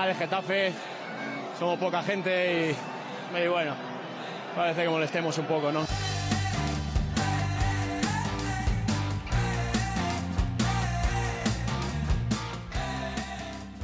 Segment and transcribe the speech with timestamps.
[0.00, 0.72] final es Getafe,
[1.58, 2.74] somos poca gente
[3.34, 3.74] y, y bueno,
[4.56, 5.84] parece que molestemos un poco, ¿no?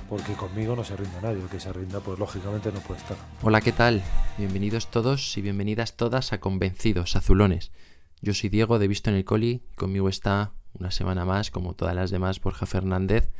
[0.09, 3.17] porque conmigo no se rinda nadie, el que se rinda pues lógicamente no puede estar.
[3.43, 4.03] Hola, ¿qué tal?
[4.39, 7.73] Bienvenidos todos y bienvenidas todas a Convencidos Azulones.
[8.23, 11.95] Yo soy Diego de Visto en el Coli, conmigo está una semana más, como todas
[11.95, 13.30] las demás, Borja Fernández.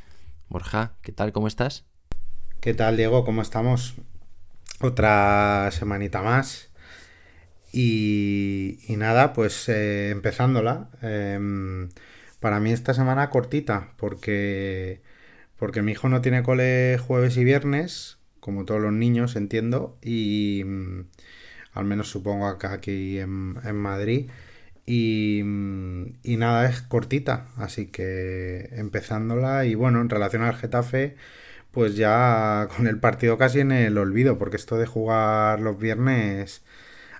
[0.49, 1.33] Borja, ¿qué tal?
[1.33, 1.87] ¿Cómo estás?
[2.66, 3.25] ¿Qué tal, Diego?
[3.25, 3.95] ¿Cómo estamos?
[4.80, 6.69] Otra semanita más.
[7.73, 10.91] Y, nada, pues eh, empezándola.
[11.01, 11.38] Eh,
[12.41, 15.01] para mí esta semana cortita, porque
[15.60, 20.65] porque mi hijo no tiene cole jueves y viernes, como todos los niños, entiendo, y
[20.66, 21.07] mm,
[21.73, 24.29] al menos supongo acá aquí en, Madrid.
[24.87, 25.38] Y,
[26.24, 29.66] y, nada, es cortita, así que empezándola.
[29.66, 31.15] Y bueno, en relación al Getafe,
[31.77, 36.65] pues ya con el partido casi en el olvido, porque esto de jugar los viernes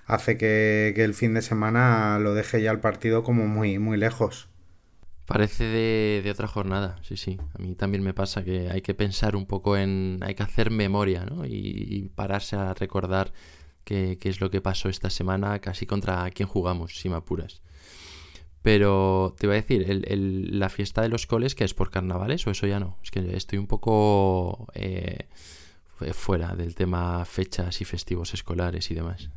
[0.07, 4.49] hace que, el fin de semana lo deje ya el partido como muy, muy lejos.
[5.27, 7.37] Parece de, otra jornada, sí, sí.
[7.53, 10.17] A mí también me pasa que hay que pensar un poco en.
[10.23, 11.45] hay que hacer memoria, ¿no?
[11.45, 13.33] Y, pararse a recordar
[13.83, 17.61] qué, qué, es lo que pasó esta semana, casi contra quién jugamos, si me apuras.
[18.67, 20.03] Pero te iba a decir,
[20.51, 22.97] la fiesta de los coles, que es por carnavales o eso ya no?
[23.01, 25.27] Es que estoy un poco eh,
[26.11, 29.29] fuera del tema fechas y festivos escolares y demás.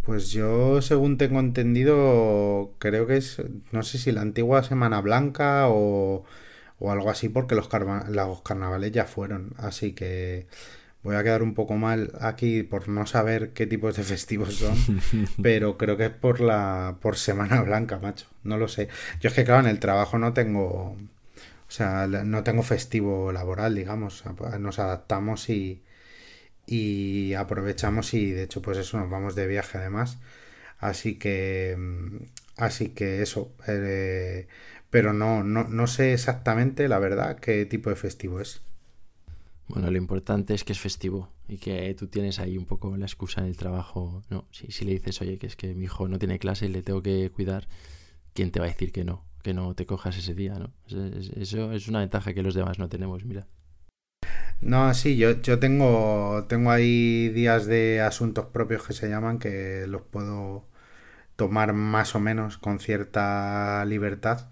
[0.00, 5.68] Pues yo, según tengo entendido, creo que es, no sé si la antigua Semana Blanca
[5.68, 6.24] o,
[6.78, 9.52] o algo así, porque los, carnavales ya fueron.
[9.58, 10.46] Así que
[11.06, 14.76] voy a quedar un poco mal aquí por no saber qué tipos de festivos son,
[15.42, 18.26] pero creo que es por la por Semana Blanca, macho.
[18.44, 18.88] No lo sé.
[19.20, 23.74] Yo es que, claro, en el trabajo no tengo, o sea, no tengo festivo laboral,
[23.74, 24.24] digamos.
[24.58, 25.82] Nos adaptamos y
[26.66, 30.18] y aprovechamos y de hecho pues eso nos vamos de viaje además
[30.78, 31.76] así que
[32.56, 34.48] así que eso eh,
[34.90, 38.62] pero no, no no sé exactamente la verdad qué tipo de festivo es
[39.68, 43.06] bueno lo importante es que es festivo y que tú tienes ahí un poco la
[43.06, 46.18] excusa en el trabajo no si, le dices oye que es que mi hijo no
[46.18, 47.68] tiene clase y le tengo que cuidar
[48.34, 50.72] quién te va a decir que no que no te cojas ese día no
[51.36, 53.46] eso es una ventaja que los demás no tenemos mira.
[54.60, 59.86] No, sí, yo, yo tengo, tengo ahí días de asuntos propios que se llaman que
[59.86, 60.64] los puedo
[61.36, 64.50] tomar más o menos con cierta libertad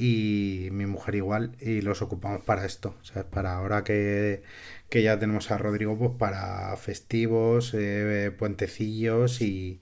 [0.00, 2.96] y mi mujer igual y los ocupamos para esto,
[3.30, 4.42] para ahora que,
[4.88, 9.80] que ya tenemos a Rodrigo pues para festivos, eh, puentecillos y,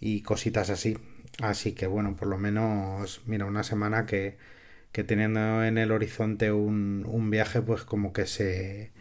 [0.00, 0.98] y cositas así.
[1.42, 4.38] Así que bueno, por lo menos, mira, una semana que,
[4.92, 8.92] que teniendo en el horizonte un, un viaje, pues como que se,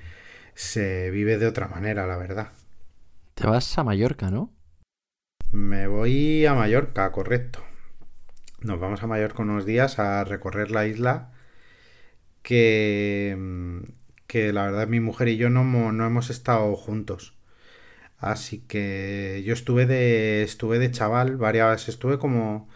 [0.56, 2.50] se vive de otra manera, la verdad.
[3.34, 4.52] Te vas a Mallorca, ¿no?
[5.52, 7.65] Me voy a Mallorca, correcto.
[8.66, 11.32] Nos vamos a Mallorca unos días a recorrer la isla
[12.42, 13.38] que,
[14.28, 17.36] que la verdad mi mujer y yo no, no hemos estado juntos.
[18.20, 22.70] Así que yo estuve de, estuve de chaval, varias veces estuve como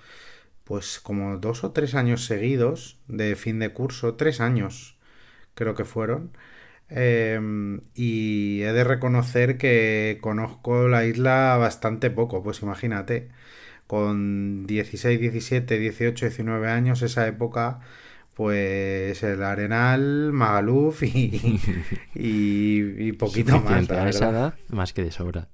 [0.66, 5.00] pues como dos o tres años seguidos de fin de curso, tres años
[5.56, 6.34] creo que fueron.
[6.90, 7.40] Eh,
[7.96, 13.30] y he de reconocer que conozco la isla bastante poco, pues imagínate,
[13.90, 17.80] con 16, 17, 18, 19 años, esa época,
[18.36, 21.60] pues el Arenal, Magaluf y,
[22.14, 23.90] y, y poquito más.
[23.90, 25.48] A esa edad, más que de sobra.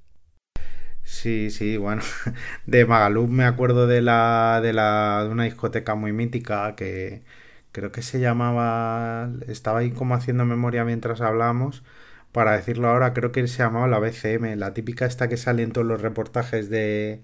[1.03, 2.01] Sí, sí, bueno,
[2.65, 7.23] de Magaluf me acuerdo de la, de la de una discoteca muy mítica que
[7.71, 11.85] creo que se llamaba, estaba ahí como haciendo memoria mientras hablábamos,
[12.33, 15.71] para decirlo ahora, creo que se llamaba la BCM, la típica esta que sale en
[15.71, 17.21] todos los reportajes de,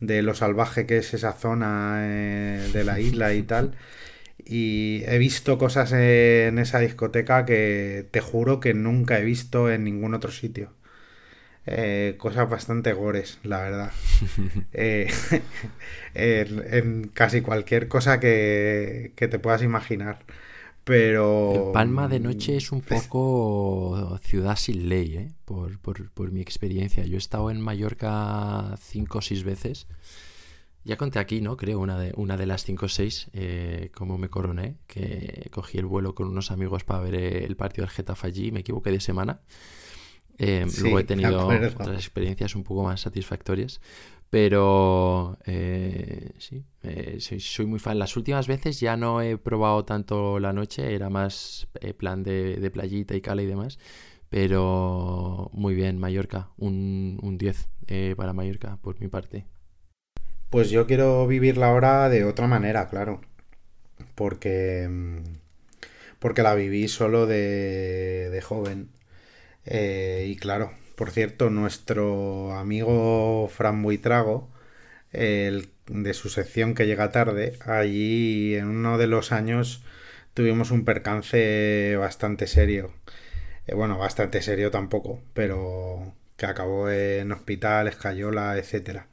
[0.00, 3.76] de lo salvaje que es esa zona eh, de la isla y tal.
[4.44, 9.84] Y he visto cosas en esa discoteca que te juro que nunca he visto en
[9.84, 10.72] ningún otro sitio
[11.66, 13.92] eh, cosas bastante gores, la verdad.
[14.72, 15.08] eh,
[16.14, 20.18] en, en, casi cualquier cosa que, que, te puedas imaginar.
[20.90, 21.52] Pero.
[21.68, 25.32] El Palma de noche es un poco ciudad sin ley, ¿eh?
[25.44, 27.06] por, por, por, mi experiencia.
[27.06, 29.86] Yo he estado en Mallorca cinco o seis veces.
[30.82, 31.56] Ya conté aquí, ¿no?
[31.56, 35.78] Creo, una de, una de las cinco o seis, eh, como me coroné, que cogí
[35.78, 39.00] el vuelo con unos amigos para ver el partido del Getafe allí, me equivoqué de
[39.00, 39.42] semana.
[40.38, 41.46] Eh, sí, luego he tenido
[41.78, 43.80] otras experiencias un poco más satisfactorias.
[44.30, 47.98] Pero eh, sí, eh, soy, muy fan.
[47.98, 52.56] Las últimas veces ya no he probado tanto la noche, era más eh, plan de,
[52.56, 53.80] de, playita y cala y demás.
[54.28, 57.68] Pero muy bien, Mallorca, un, un 10
[58.16, 59.46] para Mallorca por mi parte.
[60.48, 63.20] Pues yo quiero vivir la hora de otra manera, claro.
[64.14, 64.88] Porque.
[66.20, 68.90] Porque la viví solo de, de joven.
[69.66, 74.50] y claro, por cierto, nuestro amigo Fran Buitrago,
[75.12, 79.82] el de su sección que llega tarde, allí en uno de los años
[80.34, 82.92] tuvimos un percance bastante serio.
[83.66, 89.06] Eh, bueno, bastante serio tampoco, pero que acabó en hospital, escayola, etcétera.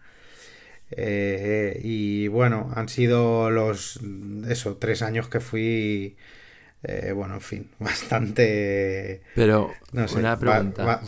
[0.91, 4.01] Eh, y bueno, han sido los,
[4.49, 6.17] eso, tres años que fui
[6.83, 9.21] eh, bueno, en fin, bastante.
[9.35, 11.03] Pero, una pregunta.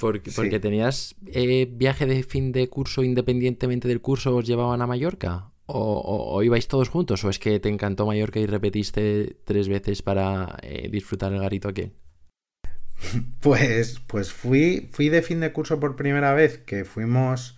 [0.00, 4.86] Porque, porque tenías eh, viaje de fin de curso independientemente del curso, os llevaban a
[4.86, 5.50] Mallorca.
[5.72, 7.22] O, ibais todos juntos?
[7.22, 11.68] ¿O es que te encantó Mallorca y repetiste tres veces para eh, disfrutar el garito
[11.68, 11.92] aquel?
[13.40, 17.56] Pues, pues fui, fui de fin de curso por primera vez, que fuimos,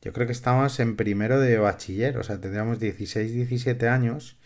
[0.00, 4.38] yo creo que estábamos en primero de bachiller, o sea, tendríamos 16, 17 años.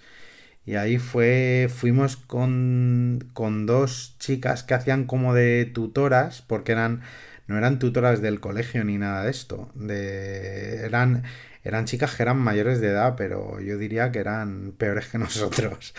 [0.65, 7.03] Y ahí fue, fuimos con, con dos chicas que hacían como de tutoras, porque eran
[7.47, 9.71] no eran tutoras del colegio ni nada de esto.
[9.79, 11.25] Eran,
[11.65, 15.95] eran chicas que eran mayores de edad, pero yo diría que eran peores que nosotros.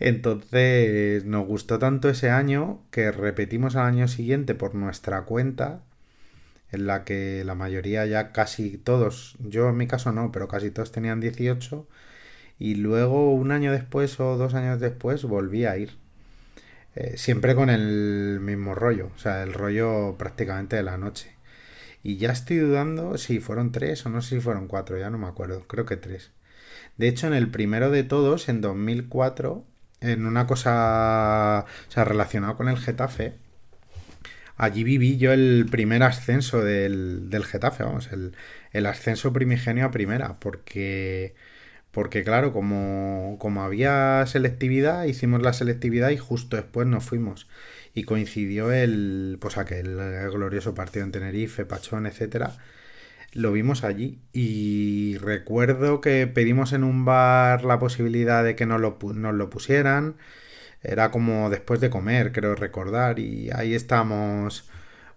[0.00, 5.82] Entonces nos gustó tanto ese año que repetimos al año siguiente por nuestra cuenta,
[6.72, 10.70] en la que la mayoría ya casi todos, yo en mi caso no, pero casi
[10.70, 11.86] todos tenían 18,
[12.58, 15.98] y luego un año después o dos años después volví a ir.
[16.96, 21.36] Eh, siempre con el mismo rollo, o sea, el rollo prácticamente de la noche.
[22.02, 25.18] Y ya estoy dudando si fueron tres o no sé si fueron cuatro, ya no
[25.18, 26.32] me acuerdo, creo que tres.
[26.96, 29.64] De hecho, en el primero de todos, en 2004,
[30.00, 33.34] en una cosa, o sea, relacionado con el Getafe,
[34.56, 38.34] allí viví yo el primer ascenso del, del Getafe, vamos, el,
[38.72, 41.34] el ascenso primigenio a primera, porque
[41.96, 47.48] porque claro, como, como había selectividad, hicimos la selectividad y justo después nos fuimos.
[47.94, 49.96] Y coincidió el, pues aquel
[50.30, 52.58] glorioso partido en Tenerife, Pachón, etcétera.
[53.32, 54.20] Lo vimos allí.
[54.34, 59.48] Y recuerdo que pedimos en un bar la posibilidad de que nos lo, nos lo
[59.48, 60.16] pusieran.
[60.82, 63.18] Era como después de comer, creo recordar.
[63.18, 64.68] Y ahí estábamos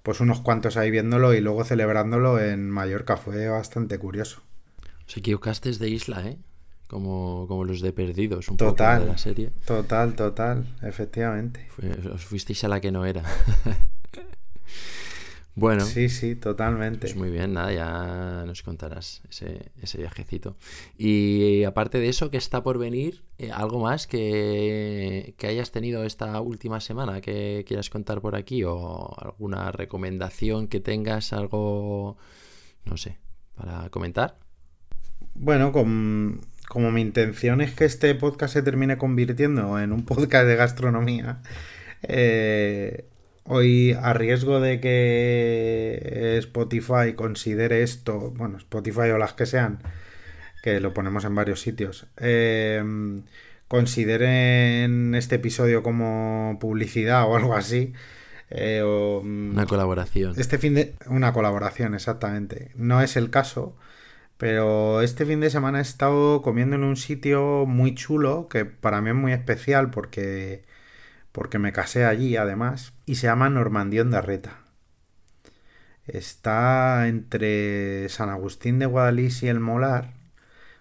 [0.02, 3.18] pues unos cuantos ahí viéndolo y luego celebrándolo en Mallorca.
[3.18, 4.44] Fue bastante curioso.
[5.06, 6.38] Os equivocaste de isla, ¿eh?
[6.90, 9.52] Como, como los de Perdidos, un total, poco de la serie.
[9.64, 11.68] Total, total, efectivamente.
[12.12, 13.24] os fuisteis a la que no era.
[15.54, 15.86] bueno.
[15.86, 17.02] Sí, sí, totalmente.
[17.02, 20.58] Pues muy bien, nada, ya nos contarás ese, ese viajecito.
[20.98, 23.24] Y aparte de eso, ¿qué está por venir?
[23.38, 28.64] Eh, ¿Algo más que, que hayas tenido esta última semana que quieras contar por aquí?
[28.64, 31.34] ¿O alguna recomendación que tengas?
[31.34, 32.18] ¿Algo,
[32.86, 33.20] no sé,
[33.54, 34.40] para comentar?
[35.36, 40.46] Bueno, con como mi intención es que este podcast se termine convirtiendo en un podcast
[40.46, 41.42] de gastronomía,
[42.04, 43.06] eh,
[43.44, 49.80] hoy a riesgo de que Spotify considere esto, bueno, Spotify o las que sean,
[50.62, 52.84] que lo ponemos en varios sitios, eh,
[53.68, 57.94] consideren este episodio como publicidad o algo así.
[58.52, 60.36] Eh, una colaboración.
[60.38, 60.96] Este fin de.
[61.08, 62.72] Una colaboración, exactamente.
[62.76, 63.76] No es el caso.
[64.40, 69.02] Pero este fin de semana he estado comiendo en un sitio muy chulo, que para
[69.02, 70.64] mí es muy especial porque,
[71.34, 74.62] porque me casé allí además, y se llama Normandía Ondarreta.
[76.08, 80.14] Está entre San Agustín de Guadalís y el Molar,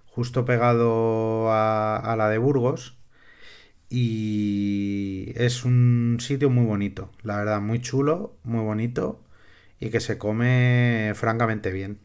[0.06, 2.96] justo pegado a, a la de Burgos,
[3.90, 9.20] y es un sitio muy bonito, la verdad, muy chulo, muy bonito,
[9.80, 11.98] y que se come francamente bien.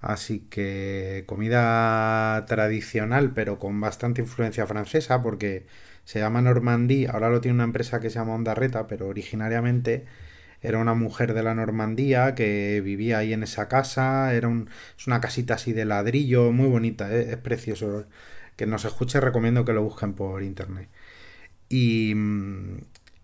[0.00, 5.66] Así que comida tradicional, pero con bastante influencia francesa, porque
[6.04, 10.06] se llama Normandie, ahora lo tiene una empresa que se llama Ondarreta, pero originariamente
[10.62, 14.48] era una mujer de la Normandía que vivía ahí en esa casa, era
[14.98, 17.30] es una casita así de ladrillo, muy bonita, ¿eh?
[17.32, 18.06] es precioso.
[18.56, 20.88] Que nos escuche, recomiendo que lo busquen por internet.
[21.68, 22.14] Y,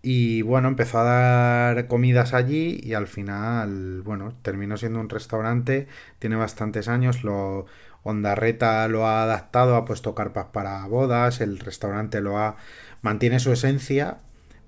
[0.01, 5.87] y bueno, empezó a dar comidas allí y al final, bueno, terminó siendo un restaurante,
[6.19, 7.65] tiene bastantes años, lo
[8.03, 12.55] Ondarreta lo ha adaptado, ha puesto carpas para bodas, el restaurante lo ha
[13.01, 14.19] mantiene su esencia,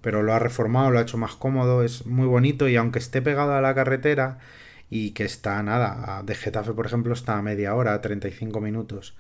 [0.02, 3.22] pero lo ha reformado, lo ha hecho más cómodo, es muy bonito y aunque esté
[3.22, 4.40] pegado a la carretera
[4.90, 9.16] y que está nada, de Getafe por ejemplo está a media hora, 35 minutos.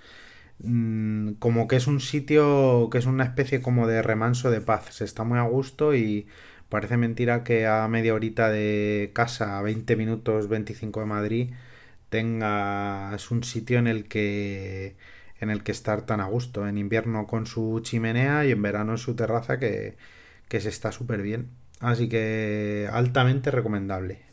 [0.61, 4.93] Mm, como que es un sitio que es una especie como de remanso de paz,
[4.93, 6.27] se está muy a gusto y
[6.67, 11.53] parece mentira que a media horita de casa, 20 minutos, 25 de Madrid,
[12.09, 14.97] tengas un sitio en el que
[15.39, 18.93] en el que estar tan a gusto, en invierno con su chimenea y en verano
[18.93, 19.97] en su terraza que,
[20.49, 21.49] que se está súper bien.
[21.79, 24.28] Así que altamente recomendable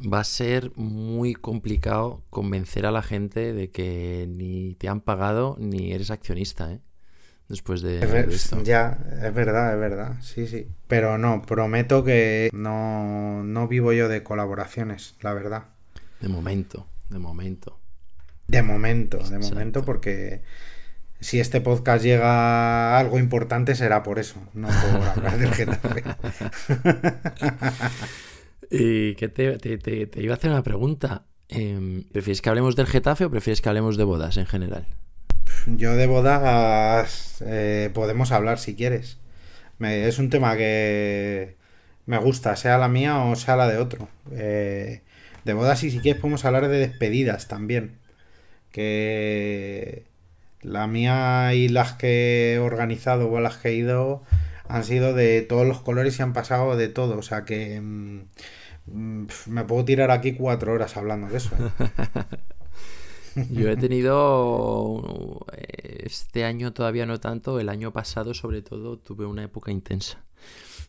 [0.00, 5.56] va a ser muy complicado convencer a la gente de que ni te han pagado
[5.58, 6.80] ni eres accionista, ¿eh?
[7.48, 8.00] Después de,
[8.30, 8.62] esto.
[8.62, 10.68] Ya, es verdad, es verdad, sí, sí.
[10.86, 15.64] Pero no, prometo que no, no vivo yo de colaboraciones, la verdad.
[16.20, 17.78] De momento, de momento.
[18.48, 20.42] De momento, de momento, porque
[21.20, 26.04] si este podcast llega a algo importante será por eso, no por hablar del Getafe.
[28.70, 31.24] Y que te, iba a hacer una pregunta.
[31.48, 34.86] Em, ¿Prefieres que hablemos del Getafe o prefieres que hablemos de bodas en general?
[35.66, 39.18] Yo de bodas eh, podemos hablar si quieres.
[39.80, 41.56] es un tema que
[42.06, 44.08] me gusta, sea la mía o sea la de otro.
[44.32, 45.02] Eh,
[45.44, 47.98] de bodas y si quieres podemos hablar de despedidas también.
[48.72, 50.04] Que
[50.62, 54.22] la mía y las que he organizado o las que he ido
[54.68, 57.18] han sido de todos los colores y han pasado de todo.
[57.18, 57.80] O sea que...
[57.80, 58.22] Mm,
[58.92, 61.50] Mm, me puedo tirar aquí cuatro horas hablando de eso.
[61.56, 63.46] ¿eh?
[63.50, 69.44] Yo he tenido este año todavía no tanto, el año pasado sobre todo tuve una
[69.44, 70.24] época intensa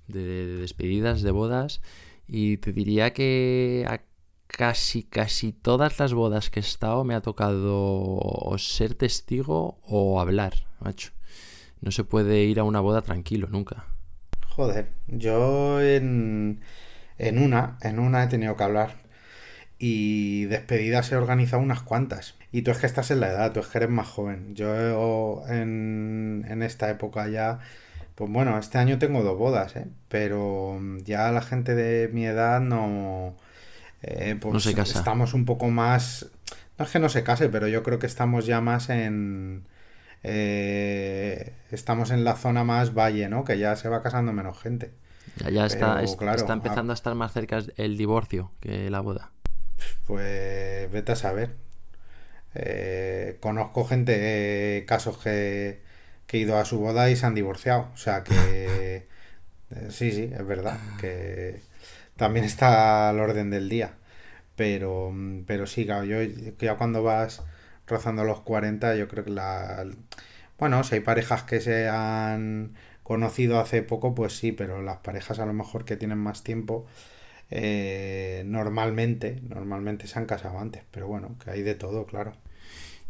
[0.07, 1.81] de despedidas, de bodas
[2.27, 4.01] y te diría que a
[4.47, 10.53] casi casi todas las bodas que he estado me ha tocado ser testigo o hablar,
[10.79, 11.11] macho.
[11.81, 13.85] No se puede ir a una boda tranquilo nunca.
[14.47, 16.59] Joder, yo en
[17.19, 18.95] en una, en una he tenido que hablar.
[19.77, 22.35] Y despedidas he organizado unas cuantas.
[22.51, 24.55] Y tú es que estás en la edad, tú es que eres más joven.
[24.55, 27.59] Yo en, en esta época ya,
[28.15, 29.87] pues bueno, este año tengo dos bodas, ¿eh?
[30.09, 33.35] Pero ya la gente de mi edad no...
[34.01, 34.99] Eh, pues no se casa.
[34.99, 36.29] Estamos un poco más...
[36.77, 39.65] No es que no se case, pero yo creo que estamos ya más en...
[40.23, 43.43] Eh, estamos en la zona más valle, ¿no?
[43.43, 44.91] Que ya se va casando menos gente.
[45.51, 46.95] Ya, está, está empezando a...
[46.95, 49.31] estar más cerca el divorcio que la boda.
[50.05, 51.55] Pues vete a saber.
[52.55, 55.81] Eh, conozco gente, eh, casos que,
[56.25, 57.89] que he ido a su boda y se han divorciado.
[57.93, 59.07] O sea que
[59.89, 60.77] sí, sí, es verdad.
[60.99, 61.61] Que
[62.17, 63.93] también está al orden del día.
[64.55, 65.13] Pero,
[65.47, 66.17] pero sí, claro, yo
[66.59, 67.43] ya cuando vas
[67.89, 69.85] rozando los 40, yo creo que la...
[70.57, 75.39] Bueno, si hay parejas que se han conocido hace poco, pues sí, pero las parejas
[75.39, 76.85] a lo mejor que tienen más tiempo,
[77.49, 82.33] eh, normalmente, normalmente se han casado antes, pero bueno, que hay de todo, claro.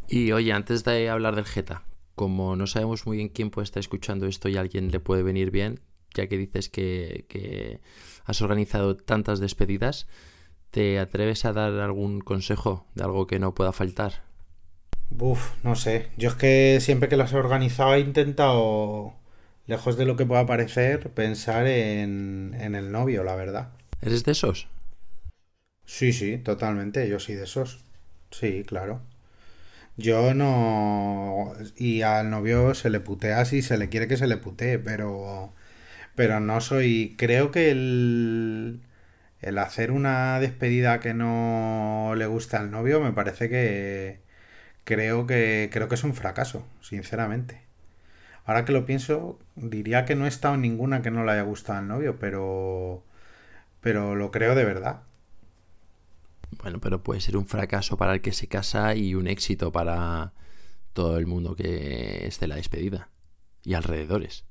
[0.08, 1.84] Y oye, antes de hablar del Geta,
[2.16, 5.52] como no sabemos muy bien quién puede estar escuchando esto y alguien le puede venir
[5.52, 5.82] bien,
[6.14, 7.82] ya que dices que
[8.26, 10.08] has organizado tantas despedidas,
[10.72, 14.29] ¿te atreves a dar algún consejo de algo que no pueda faltar?
[15.18, 16.08] Uf, no sé.
[16.18, 19.14] Yo es que siempre que las he organizado he intentado
[19.68, 23.70] lejos de lo que pueda parecer, pensar en, en el novio, la verdad.
[24.02, 24.68] ¿Eres de esos?
[25.86, 27.80] Sí, sí, totalmente, yo soy de esos.
[28.32, 29.02] Sí, claro.
[29.98, 31.54] Yo no...
[31.78, 35.54] Y al novio se le putea si se le quiere que se le putee, pero...
[36.16, 37.16] Pero no soy...
[37.18, 38.82] Creo que el...
[39.42, 44.22] El hacer una despedida que no le gusta al novio me parece que...
[44.90, 45.70] Creo que...
[45.72, 47.62] Creo que es un fracaso, sinceramente.
[48.44, 51.44] Ahora que lo pienso, diría que no he estado en ninguna que no le haya
[51.44, 53.04] gustado al novio, pero.
[53.82, 55.04] Pero lo creo de verdad.
[56.64, 60.34] Bueno, pero puede ser un fracaso para el que se casa y un éxito para
[60.94, 63.10] todo el mundo que esté la despedida.
[63.64, 64.46] Y alrededores.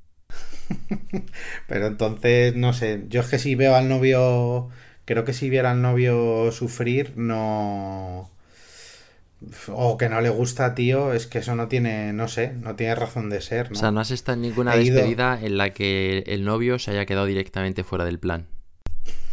[1.66, 3.06] pero entonces, no sé.
[3.08, 4.68] Yo es que si veo al novio.
[5.04, 8.30] Creo que si viera al novio sufrir, no
[9.68, 12.94] o que no le gusta, tío, es que eso no tiene, no sé, no tiene
[12.94, 13.70] razón de ser.
[13.70, 13.76] ¿no?
[13.76, 17.06] O sea, no has estado en ninguna despedida en la que el novio se haya
[17.06, 18.46] quedado directamente fuera del plan.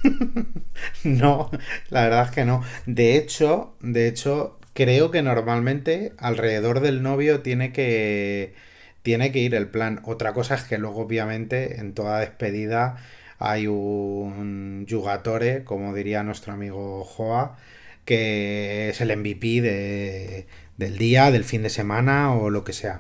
[1.04, 1.50] no,
[1.90, 2.64] la verdad es que no.
[2.86, 8.54] De hecho, de hecho, creo que normalmente alrededor del novio tiene que
[9.02, 10.02] tiene que ir el plan.
[10.04, 12.98] Otra cosa es que luego, obviamente, en toda despedida
[13.38, 17.58] hay un yugatore, como diría nuestro amigo Joa,
[18.06, 20.48] que es el MVP de,
[20.78, 23.00] del día, del fin de semana o lo que sea.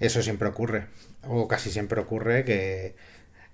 [0.00, 0.86] Eso siempre ocurre.
[1.22, 2.94] O casi siempre ocurre que,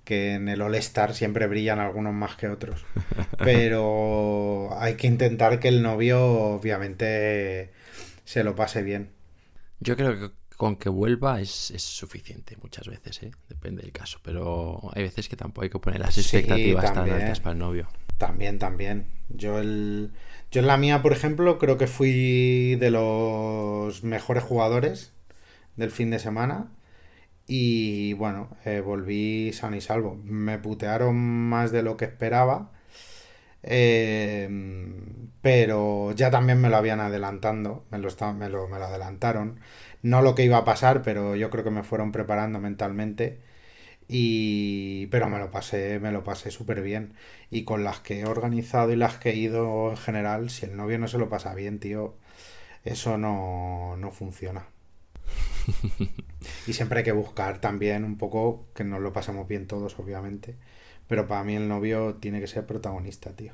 [0.05, 2.85] que en el All-Star siempre brillan algunos más que otros.
[3.39, 7.71] Pero hay que intentar que el novio, obviamente,
[8.25, 9.11] se lo pase bien.
[9.79, 13.31] Yo creo que con que vuelva es, es suficiente muchas veces, ¿eh?
[13.49, 14.19] depende del caso.
[14.23, 17.89] Pero hay veces que tampoco hay que poner las expectativas tan altas para el novio.
[18.19, 19.07] También, también.
[19.31, 20.13] Yo el,
[20.51, 25.13] yo en la mía, por ejemplo, creo que fui de los mejores jugadores
[25.77, 26.73] del fin de semana.
[27.47, 30.17] Y bueno, eh, volví sano y salvo.
[30.25, 32.73] Me putearon más de lo que esperaba.
[33.63, 34.49] Eh,
[35.43, 37.85] pero ya también me lo habían adelantando.
[37.91, 39.61] Me lo, me, lo, me lo adelantaron.
[40.03, 43.41] No lo que iba a pasar, pero yo creo que me fueron preparando mentalmente.
[44.13, 47.15] Y, pero me lo pasé, me lo pasé súper bien.
[47.49, 50.77] Y con las que he organizado y las que he ido en general, si el
[50.77, 52.17] novio no se lo pasa bien, tío,
[52.85, 54.67] eso no, no funciona.
[56.67, 60.57] y siempre hay que buscar también un poco que nos lo pasemos bien todos, obviamente.
[61.07, 63.53] Pero para mí el novio tiene que ser protagonista, tío.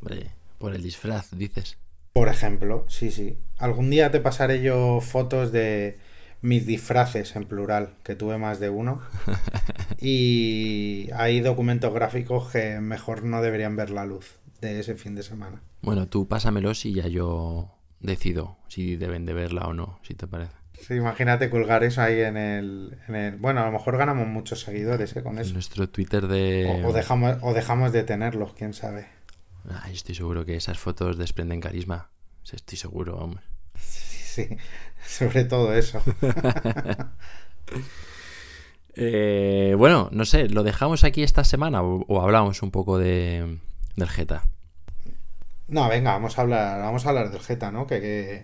[0.00, 1.76] Hombre, por el disfraz, dices.
[2.14, 3.36] Por ejemplo, sí, sí.
[3.58, 5.98] Algún día te pasaré yo fotos de
[6.46, 9.02] mis disfraces en plural, que tuve más de uno.
[10.00, 15.24] y hay documentos gráficos que mejor no deberían ver la luz de ese fin de
[15.24, 15.60] semana.
[15.82, 20.28] Bueno, tú pásamelos y ya yo decido si deben de verla o no, si te
[20.28, 20.54] parece.
[20.80, 22.96] Sí, imagínate colgar eso ahí en el,
[23.40, 25.22] Bueno, a lo mejor ganamos muchos seguidores ¿eh?
[25.22, 25.48] con eso.
[25.48, 26.84] En nuestro Twitter de...
[26.86, 29.08] O, dejamos, o dejamos de tenerlos, quién sabe.
[29.90, 32.10] estoy seguro que esas fotos desprenden carisma.
[32.52, 33.42] Estoy seguro, hombre.
[34.36, 34.50] Sí,
[35.06, 36.02] sobre todo eso.
[38.98, 43.58] Eh, bueno, no sé, ¿lo dejamos aquí esta semana o, hablamos un poco de,
[43.94, 44.44] del Geta?
[45.68, 47.86] No, venga, vamos a hablar, vamos a hablar del Geta, ¿no?
[47.86, 48.42] Que,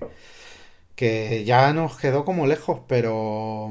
[0.95, 3.71] que, ya nos quedó como lejos, pero,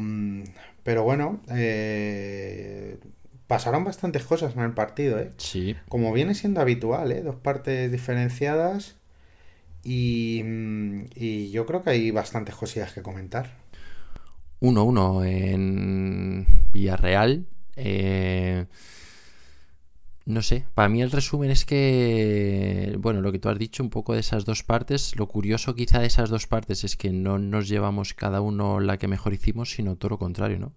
[0.81, 2.97] pero bueno, eh,
[3.45, 5.33] pasaron bastantes cosas en el partido, ¿eh?
[5.37, 5.75] Sí.
[5.87, 7.21] Como viene siendo habitual, ¿eh?
[7.21, 9.00] Dos partes diferenciadas
[9.83, 10.43] y,
[11.15, 13.61] y yo creo que hay bastantes cosillas que comentar.
[14.61, 17.47] 1-1 en Villarreal.
[17.75, 18.65] Eh,
[20.25, 23.89] no sé, para mí el resumen es que, bueno, lo que tú has dicho un
[23.89, 27.39] poco de esas dos partes, lo curioso quizá de esas dos partes es que no
[27.39, 30.73] nos llevamos cada uno la que mejor hicimos, sino todo lo contrario, ¿no?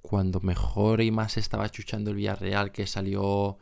[0.00, 3.58] Cuando mejor y más estaba chuchando el Villarreal, que salió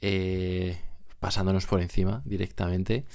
[0.00, 0.78] eh,
[1.18, 3.06] pasándonos por encima directamente,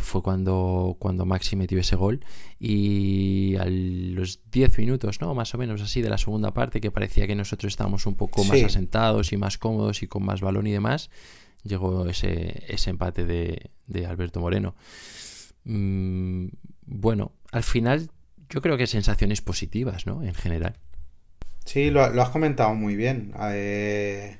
[0.00, 2.24] fue cuando, cuando Maxi metió ese gol.
[2.58, 5.34] Y a los 10 minutos, ¿no?
[5.34, 8.44] Más o menos así de la segunda parte, que parecía que nosotros estábamos un poco
[8.44, 11.10] más asentados y más cómodos y con más balón y demás,
[11.62, 14.74] llegó ese, ese empate de, de Alberto Moreno.
[15.64, 16.46] Mm,
[16.86, 18.10] bueno, al final
[18.48, 20.22] yo creo que sensaciones positivas, ¿no?
[20.22, 20.76] En general.
[21.64, 23.32] Sí, lo, lo has comentado muy bien.
[23.40, 24.38] Eh,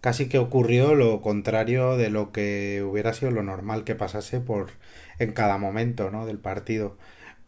[0.00, 4.70] casi que ocurrió lo contrario de lo que hubiera sido lo normal que pasase por
[5.18, 6.26] en cada momento ¿no?
[6.26, 6.96] del partido.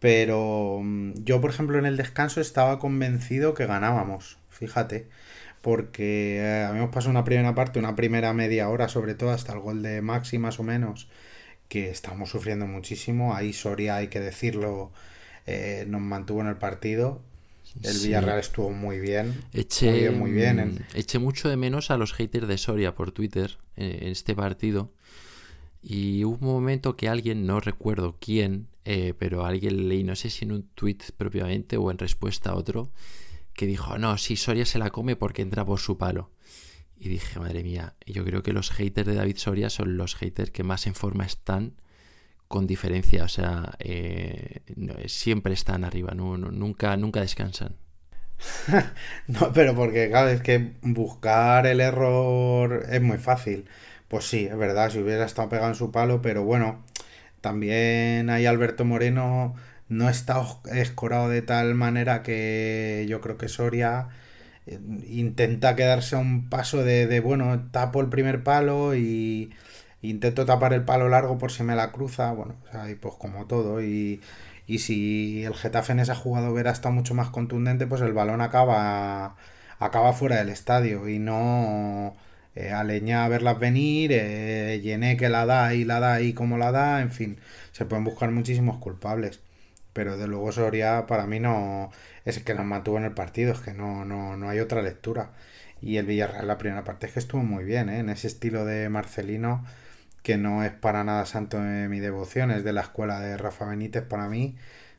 [0.01, 5.09] Pero mm, yo, por ejemplo, en el descanso estaba convencido que ganábamos, fíjate,
[5.63, 9.61] porque eh, habíamos pasado una primera parte, una primera media hora, sobre todo hasta el
[9.61, 11.09] gol de Maxi más o menos,
[11.69, 13.35] que estamos sufriendo muchísimo.
[13.35, 14.93] Ahí Soria, hay que decirlo,
[15.47, 17.23] eh, nos mantuvo en el partido
[17.83, 19.45] el Villarreal estuvo muy bien.
[19.53, 24.01] Eché, muy bien, eché mucho de menos a los haters de Soria por Twitter eh,
[24.03, 24.93] en este partido.
[25.83, 30.31] Y hubo un momento que alguien, no recuerdo quién, eh, pero alguien leí, no sé
[30.31, 32.91] si en un tweet propiamente o en respuesta a otro,
[33.55, 36.31] que dijo, no, si Soria se la come porque entra por su palo.
[36.99, 40.51] Y dije, madre mía, yo creo que los haters de David Soria son los haters
[40.51, 41.81] que más en forma están
[42.51, 44.63] con diferencia, o sea, eh,
[45.07, 47.77] siempre están arriba, nunca, nunca descansan.
[49.29, 53.67] no, pero porque, claro, es que buscar el error es muy fácil.
[54.09, 56.83] Pues sí, es verdad, si hubiera estado pegado en su palo, pero bueno,
[57.41, 59.55] también ahí Alberto Moreno
[59.89, 64.09] no está escorado de tal manera que yo creo que Soria
[64.67, 69.53] eh, intenta quedarse a un paso de, de bueno, tapo el primer palo y
[70.03, 72.55] intento tapar el palo largo por si me la cruza, bueno,
[73.01, 74.21] pues como todo, y,
[74.67, 78.41] y si el Getafe en esa jugada hubiera estado mucho más contundente, pues el balón
[78.41, 79.37] acaba,
[79.79, 82.17] acaba fuera del estadio y no
[82.55, 86.73] eh, a verlas venir, eh, Llené que la da y la da y como la
[86.73, 87.39] da, en fin,
[87.73, 89.41] se pueden buscar muchísimos culpables.
[89.93, 91.91] Pero de luego Soria para mí no
[92.25, 94.83] es el que nos mantuvo en el partido, es que no, no, no hay otra
[94.83, 95.33] lectura.
[95.81, 97.99] Y el Villarreal la primera parte es que estuvo muy bien, ¿eh?
[98.01, 99.65] en ese estilo de Marcelino
[100.23, 103.67] que no es para nada santo de mi devoción, es de la escuela de Rafa
[103.67, 104.57] Benítez para mí,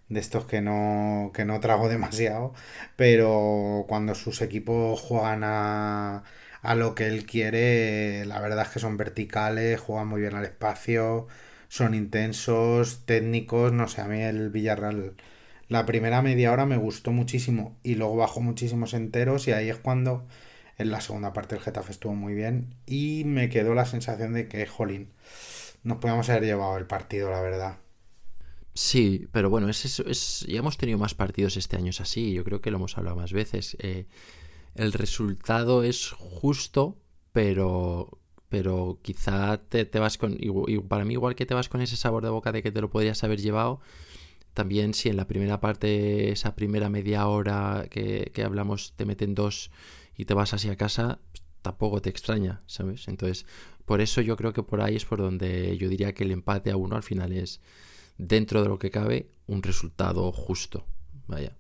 [0.09, 2.53] de estos que no, que no trago demasiado,
[2.95, 6.23] pero cuando sus equipos juegan a,
[6.61, 10.45] a lo que él quiere, la verdad es que son verticales, juegan muy bien al
[10.45, 11.27] espacio,
[11.69, 15.15] son intensos, técnicos, no sé, a mí el Villarreal
[15.69, 19.77] la primera media hora me gustó muchísimo y luego bajó muchísimos enteros y ahí es
[19.77, 20.27] cuando
[20.81, 24.47] en la segunda parte el Getafe estuvo muy bien y me quedó la sensación de
[24.47, 25.11] que, jolín,
[25.83, 27.77] nos podíamos haber llevado el partido, la verdad.
[28.73, 32.61] Sí, pero bueno, es, ya hemos tenido más partidos este año, es así, yo creo
[32.61, 33.75] que lo hemos hablado más veces.
[33.79, 34.07] Eh,
[34.75, 36.97] el resultado es justo,
[37.33, 41.97] pero, pero quizá te, vas con, y, para mí igual que te vas con ese
[41.97, 43.81] sabor de boca de que te lo podrías haber llevado,
[44.53, 49.71] también si en la primera parte, esa primera media hora que, hablamos, te meten dos
[50.21, 53.07] y te vas así a casa, pues, tampoco te extraña, ¿sabes?
[53.07, 53.47] Entonces,
[53.85, 56.69] por eso yo creo que por ahí es por donde yo diría que el empate
[56.69, 57.59] a uno al final es,
[58.19, 60.85] dentro de lo que cabe, un resultado justo.
[61.25, 61.55] Vaya.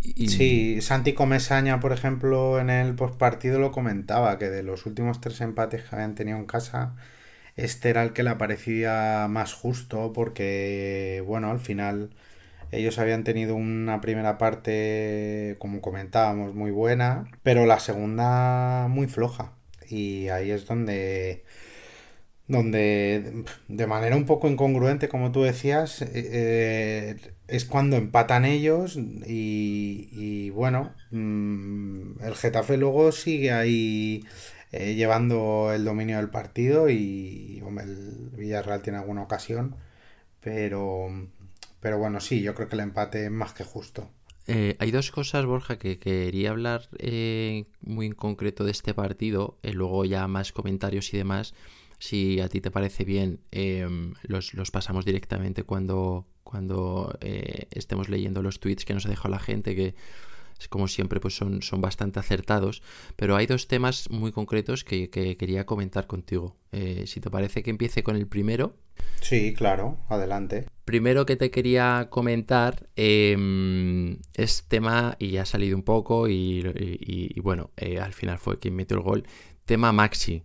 [0.00, 5.40] Sí, Santi Comesaña, por ejemplo, en el postpartido lo comentaba, que de los últimos tres
[5.40, 6.96] empates que habían tenido en casa,
[7.54, 12.10] este era el que le parecía más justo porque, bueno, al final
[12.72, 19.52] ellos habían tenido una primera parte, como comentábamos, muy buena, pero la segunda muy floja.
[19.88, 21.44] Y ahí es donde,
[22.48, 27.16] donde de manera un poco incongruente, como tú decías, eh, eh,
[27.48, 34.24] es cuando empatan ellos y, bueno, mm, el Getafe luego sigue ahí
[34.72, 39.76] eh, llevando el dominio del partido y el Villarreal tiene alguna ocasión,
[40.40, 41.08] pero,
[41.86, 44.10] pero bueno, sí, yo creo que el empate es más que justo.
[44.48, 49.56] Eh, hay dos cosas, Borja, que quería hablar eh, muy en concreto de este partido,
[49.62, 51.54] luego ya más comentarios y demás.
[52.00, 58.42] Si a ti te parece bien, em, los, los, pasamos directamente cuando, cuando estemos leyendo
[58.42, 59.94] los tweets que nos ha dejado la gente, que
[60.68, 62.82] como siempre, pues son, son bastante acertados.
[63.16, 66.56] Pero hay dos temas muy concretos que, quería comentar contigo.
[66.72, 68.76] Eh, si te parece que empiece con el primero.
[69.20, 70.66] Sí, claro, adelante.
[70.84, 77.34] Primero que te quería comentar em, es tema, y ya ha salido un poco, y,
[77.42, 79.26] bueno, eh, al final fue quien metió el gol.
[79.64, 80.42] Tema Maxi.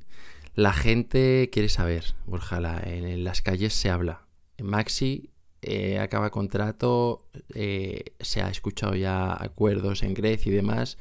[0.54, 4.28] La gente quiere saber, Borja, en las calles se habla.
[4.62, 5.31] Maxi
[5.62, 10.98] eh, acaba contrato, eh, se ha escuchado ya acuerdos en Grecia y demás.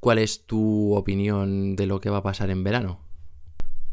[0.00, 3.00] ¿Cuál es tu opinión de lo que va a pasar en verano?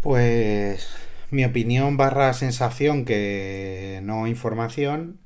[0.02, 0.88] Pues
[1.30, 5.20] mi opinión barra sensación que no información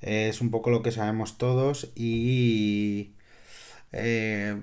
[0.00, 3.12] es un poco lo que sabemos todos y
[3.92, 4.62] eh,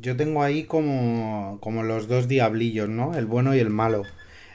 [0.00, 3.14] yo tengo ahí como, como los dos diablillos, ¿no?
[3.14, 4.02] El bueno y el malo.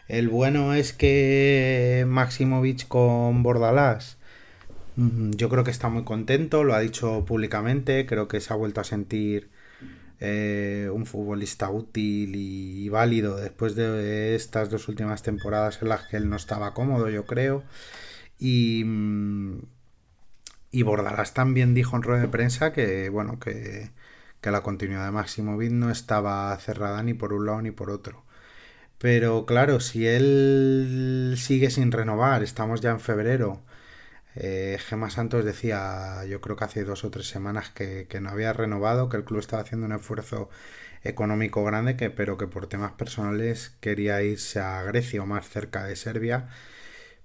[0.10, 4.18] El bueno es que Maximovic con Bordalás,
[4.96, 8.82] yo creo que está muy contento, lo ha dicho públicamente, creo que se ha vuelto
[8.82, 9.50] a sentir
[10.20, 16.18] eh, un futbolista útil y, válido después de estas dos últimas temporadas en las que
[16.18, 17.64] él no estaba cómodo, yo creo.
[18.40, 19.62] Y, mm,
[20.72, 23.92] y Bordalás también dijo en rueda de prensa que, bueno, que,
[24.42, 28.26] que la continuidad de Maximovic no estaba cerrada ni por un lado ni por otro.
[29.00, 33.64] Pero claro, si él sigue sin renovar, estamos ya en febrero.
[34.36, 38.54] Eh, Gema Santos decía, yo creo que hace dos o tres semanas que, no había
[38.54, 40.50] renovado, que el club estaba haciendo un esfuerzo
[41.04, 45.86] económico grande, que, pero que por temas personales quería irse a Grecia o más cerca
[45.86, 46.50] de Serbia.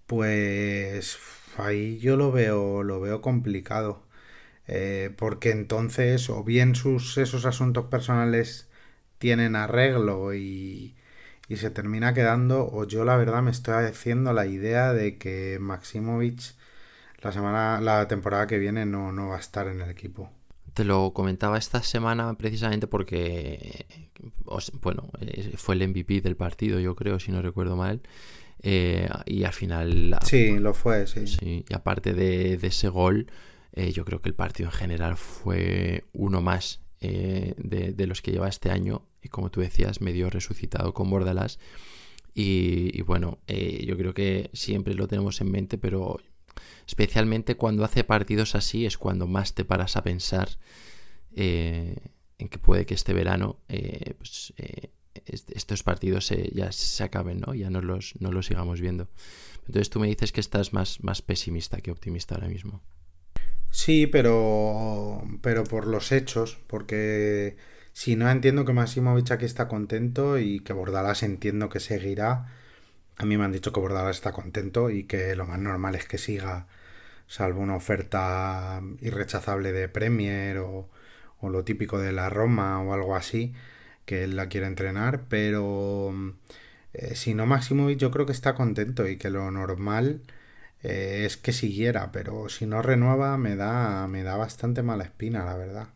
[0.07, 1.19] Pues
[1.59, 4.05] ahí yo lo veo, lo veo complicado.
[4.69, 8.69] Eh, porque entonces, o bien sus esos asuntos personales
[9.19, 10.97] tienen arreglo y
[11.49, 15.59] y se termina quedando, o yo la verdad me estoy haciendo la idea de que
[15.61, 16.55] Maximovic
[17.23, 20.31] la semana, la temporada que viene no, no va a estar en el equipo.
[20.75, 23.87] Te lo comentaba esta semana precisamente porque,
[24.83, 25.09] bueno,
[25.57, 28.03] fue el MVP del partido, yo creo, si no recuerdo mal.
[28.63, 30.19] Eh, y al final...
[30.23, 31.27] Sí, lo fue, sí.
[31.27, 33.31] sí y aparte de, ese gol,
[33.73, 38.33] eh, yo creo que el partido en general fue uno más de, de, los que
[38.33, 41.59] lleva este año y como tú decías, medio resucitado con Bordalas.
[42.35, 46.21] Y, bueno, eh, yo creo que siempre lo tenemos en mente, pero
[46.87, 50.49] especialmente cuando hace partidos así es cuando más te paras a pensar
[51.37, 51.97] eh,
[52.39, 54.53] en que puede que este verano eh, pues,
[55.25, 57.55] estos partidos ya se acaben, ¿no?
[57.55, 59.09] Ya no los, no los sigamos viendo.
[59.67, 62.83] Entonces tú me dices que estás más, más pesimista que optimista ahora mismo.
[63.75, 67.57] Sí, pero, pero por los hechos, porque
[67.93, 72.47] si no, entiendo que Maximovic aquí está contento y que Bordalas entiendo que seguirá.
[73.19, 76.07] A mí me han dicho que Bordalas está contento y que lo más normal es
[76.07, 76.69] que siga,
[77.27, 80.91] salvo una oferta irrechazable de Premier o,
[81.43, 83.55] lo típico de la Roma o algo así,
[84.07, 86.15] que él la quiere entrenar, pero
[86.95, 90.23] eh, si no Maximovic yo creo que está contento y que lo normal
[90.85, 95.45] eh, es que siguiera, pero si no renueva me da, me da bastante mala espina,
[95.45, 95.89] la verdad.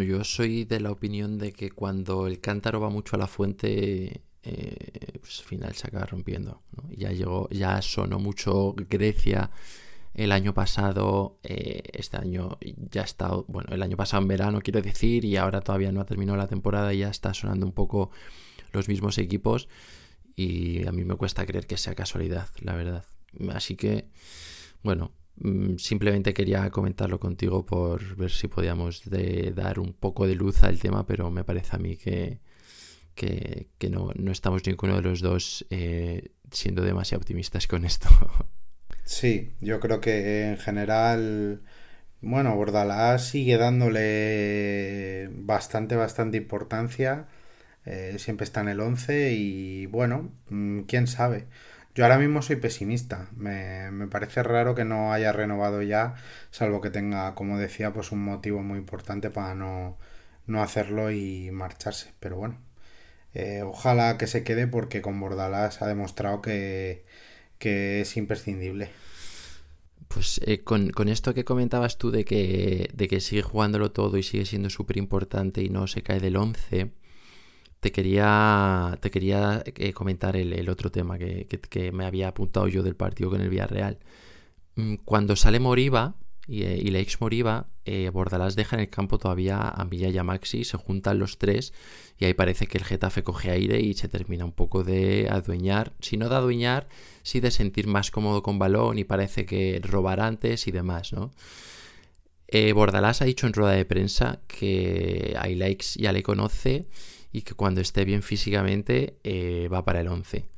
[0.00, 4.22] Yo soy de la opinión de que cuando el cántaro va mucho a la fuente,
[4.42, 6.62] eh, pues al final se acaba rompiendo.
[6.90, 9.50] Ya llegó, ya sonó mucho Grecia
[10.14, 12.58] el año pasado, eh, este año
[12.90, 16.06] ya estado, bueno, el año pasado en verano quiero decir, y ahora todavía no ha
[16.06, 18.10] terminado la temporada y ya está sonando un poco
[18.72, 19.68] los mismos equipos.
[20.36, 23.04] Y a mí me cuesta creer que sea casualidad, la verdad.
[23.52, 24.08] Así que,
[24.82, 29.02] bueno, mm, simplemente quería comentarlo contigo por ver si podíamos
[29.54, 32.40] dar un poco de luz al tema, pero me parece a mí que,
[33.14, 38.08] que, no, no, estamos ninguno de los dos eh, siendo demasiado optimistas con esto.
[39.06, 41.62] Sí, yo creo que en general,
[42.22, 47.28] bueno, Bordalás sigue dándole bastante, bastante importancia.
[47.84, 51.46] Eh, siempre está en el 11 y bueno, mm, quién sabe.
[51.94, 53.28] Yo ahora mismo soy pesimista.
[53.36, 56.14] Me, me, parece raro que no haya renovado ya,
[56.50, 59.96] salvo que tenga, como decía, pues un motivo muy importante para no,
[60.46, 62.12] no hacerlo y marcharse.
[62.20, 62.58] Pero bueno,
[63.34, 67.04] eh, ojalá que se quede porque con Bordalás ha demostrado que,
[67.58, 68.90] que es imprescindible.
[70.08, 74.22] Pues eh, con, esto que comentabas tú de que, de que sigue jugándolo todo y
[74.22, 76.92] sigue siendo súper importante y no se cae del 11,
[77.84, 82.96] te quería, te quería eh, comentar el, otro tema que, me había apuntado yo del
[82.96, 83.98] partido con el Villarreal.
[84.76, 86.14] Mm, cuando sale Moriba
[86.46, 87.68] y, eh, y la ex Moriba,
[88.10, 91.74] Bordalás deja en el campo todavía a Villa y a Maxi, se juntan los tres
[92.18, 95.92] y ahí parece que el Getafe coge aire y se termina un poco de adueñar,
[96.00, 96.88] si no de adueñar,
[97.22, 101.32] sí de sentir más cómodo con balón y parece que robar antes y demás, ¿no?
[102.48, 106.86] Eh, Bordalás ha dicho en rueda de prensa que a likes ya le conoce
[107.34, 110.48] y que cuando esté bien físicamente eh, va para el 11.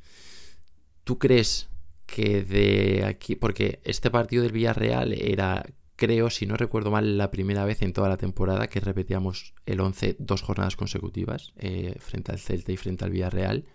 [1.03, 1.69] ¿Tú crees
[2.05, 7.31] que de aquí, porque este partido del Villarreal era creo, si no recuerdo mal, la
[7.31, 12.31] primera vez en toda la temporada que repetíamos el 11 dos jornadas consecutivas, eh, frente
[12.31, 13.65] al Celta y frente al Villarreal.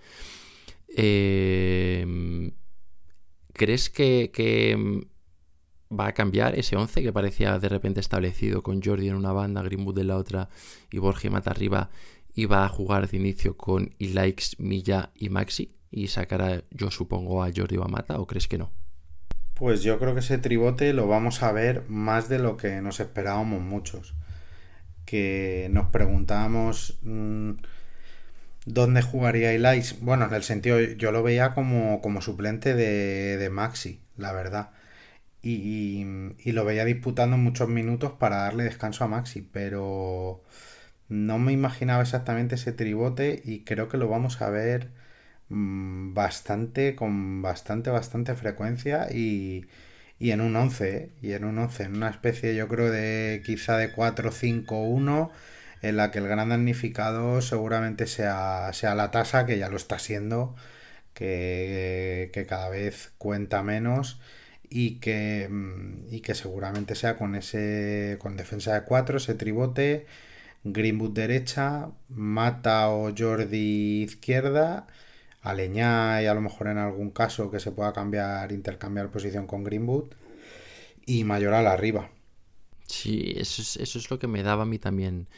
[0.88, 2.52] Eh,
[3.52, 4.30] ¿Crees que,
[5.90, 9.60] va a cambiar ese 11 que parecía de repente establecido con Jordi en una banda,
[9.60, 10.48] Greenwood en la otra
[10.90, 11.90] y Borja Mata arriba?
[12.34, 15.74] ¿Y va a jugar de inicio con Ilaix, Milla y Maxi?
[15.90, 18.18] ¿Y sacará, yo supongo, a Jordi o a Mata?
[18.18, 18.72] ¿O crees que no?
[19.54, 23.00] Pues yo creo que ese tribote lo vamos a ver más de lo que nos
[23.00, 24.14] esperábamos muchos.
[25.04, 27.52] Que nos preguntábamos mm,
[28.64, 29.96] dónde jugaría Elias.
[30.00, 34.70] Bueno, en el sentido, yo lo veía como, como suplente de, de, Maxi, la verdad.
[35.42, 36.06] Y,
[36.38, 40.42] y, lo veía disputando muchos minutos para darle descanso a Maxi, pero
[41.12, 44.90] no me imaginaba exactamente ese tribote y creo que lo vamos a ver
[45.53, 49.66] Mm, bastante, con bastante, bastante frecuencia y,
[50.18, 51.11] y en un 11, ¿eh?
[51.20, 55.31] y en un 11, en una especie yo creo de quizá de 4-5-1
[55.83, 59.98] en la que el gran damnificado seguramente sea, sea la tasa, que ya lo está
[59.98, 60.55] siendo,
[61.14, 64.20] que, que cada vez cuenta menos
[64.70, 70.07] y que, mm, y que seguramente sea con ese con defensa de 4, ese tribote,
[70.64, 74.87] Greenwood derecha, Mata o Jordi izquierda
[75.42, 79.64] Aleñá y a lo mejor en algún caso que se pueda cambiar, intercambiar posición con
[79.64, 80.12] Greenwood
[81.05, 82.09] y Mayoral arriba.
[82.87, 85.29] Sí, eso es, eso es lo que me daba a mí también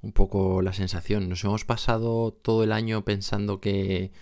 [0.00, 1.28] un poco la sensación.
[1.28, 4.12] Nos hemos pasado todo el año pensando que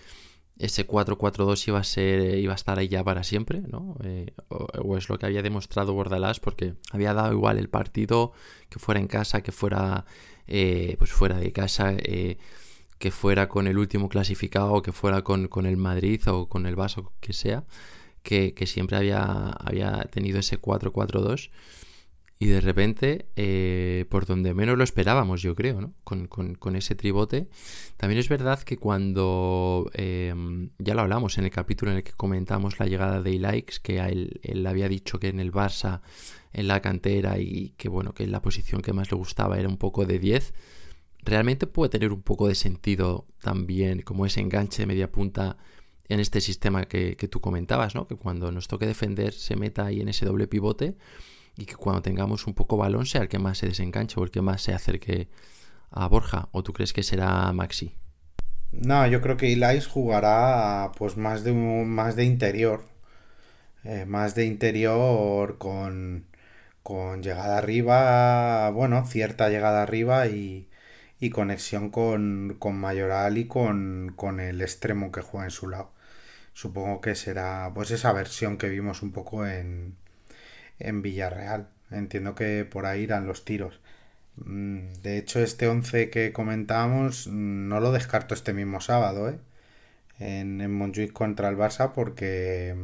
[0.60, 3.96] ese 4-4-2 iba a ser iba a estar ahí ya para siempre, ¿no?
[4.04, 8.32] Eh, o, es lo que había demostrado Bordalás porque había dado igual el partido
[8.68, 10.04] que fuera en casa, que fuera
[10.46, 11.94] eh, pues fuera de casa.
[11.96, 12.38] Eh,
[12.98, 17.14] que fuera con el último clasificado, que fuera con, el Madrid o con el Vaso,
[17.20, 17.64] que sea,
[18.22, 21.48] que, siempre había, había tenido ese 4-4-2
[22.42, 25.92] y de repente, eh, por donde menos lo esperábamos, yo creo, ¿no?
[26.04, 27.48] Con, ese tribote.
[27.98, 30.34] También es verdad que cuando, eh,
[30.78, 33.98] ya lo hablamos en el capítulo en el que comentamos la llegada de Ilaix, que
[33.98, 36.00] él, él, había dicho que en el Barça,
[36.54, 39.76] en la cantera, y que bueno, que la posición que más le gustaba era un
[39.76, 40.54] poco de 10,
[41.22, 45.58] realmente puede tener un poco de sentido también como ese enganche de media punta
[46.08, 48.08] en este sistema que, tú comentabas, ¿no?
[48.08, 50.96] Que cuando nos toque defender se meta ahí en ese doble pivote
[51.56, 54.30] y que cuando tengamos un poco balón sea el que más se desenganche o el
[54.30, 55.28] que más se acerque
[55.90, 56.48] a Borja.
[56.52, 57.94] ¿O tú crees que será Maxi?
[58.72, 62.84] No, yo creo que Elias jugará pues más de más de interior.
[63.84, 66.26] Eh, más de interior con,
[66.82, 70.68] con llegada arriba, bueno, cierta llegada arriba y,
[71.18, 75.92] y conexión con, con Mayoral y con, con el extremo que juega en su lado.
[76.52, 79.96] Supongo que será pues esa versión que vimos un poco en,
[80.80, 81.68] en Villarreal.
[81.90, 83.80] Entiendo que por ahí irán los tiros.
[84.36, 89.38] Mm, de hecho, este 11 que comentábamos mm, no lo descarto este mismo sábado, ¿eh?
[90.18, 92.74] En, en Montjuic contra el Barça porque,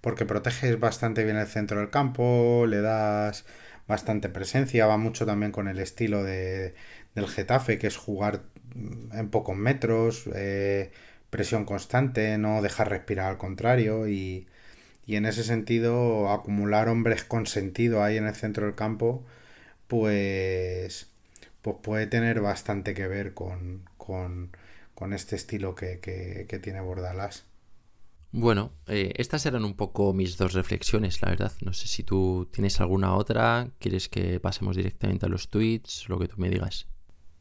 [0.00, 3.44] porque proteges bastante bien el centro del campo, le das
[3.86, 6.74] bastante presencia, va mucho también con el estilo de,
[7.14, 8.42] del Getafe, que es jugar
[9.12, 10.90] en pocos metros, eh,
[11.30, 14.46] presión constante, no dejar respirar al contrario y,
[15.06, 19.24] y en ese sentido acumular hombres con sentido ahí en el centro del campo
[19.86, 21.10] pues,
[21.62, 24.56] pues puede tener bastante que ver con, con,
[24.94, 27.44] con este estilo que, que, que tiene Bordalás.
[28.32, 31.52] Bueno, eh, estas eran un poco mis dos reflexiones, la verdad.
[31.60, 36.18] No sé si tú tienes alguna otra, quieres que pasemos directamente a los tweets, lo
[36.18, 36.88] que tú me digas.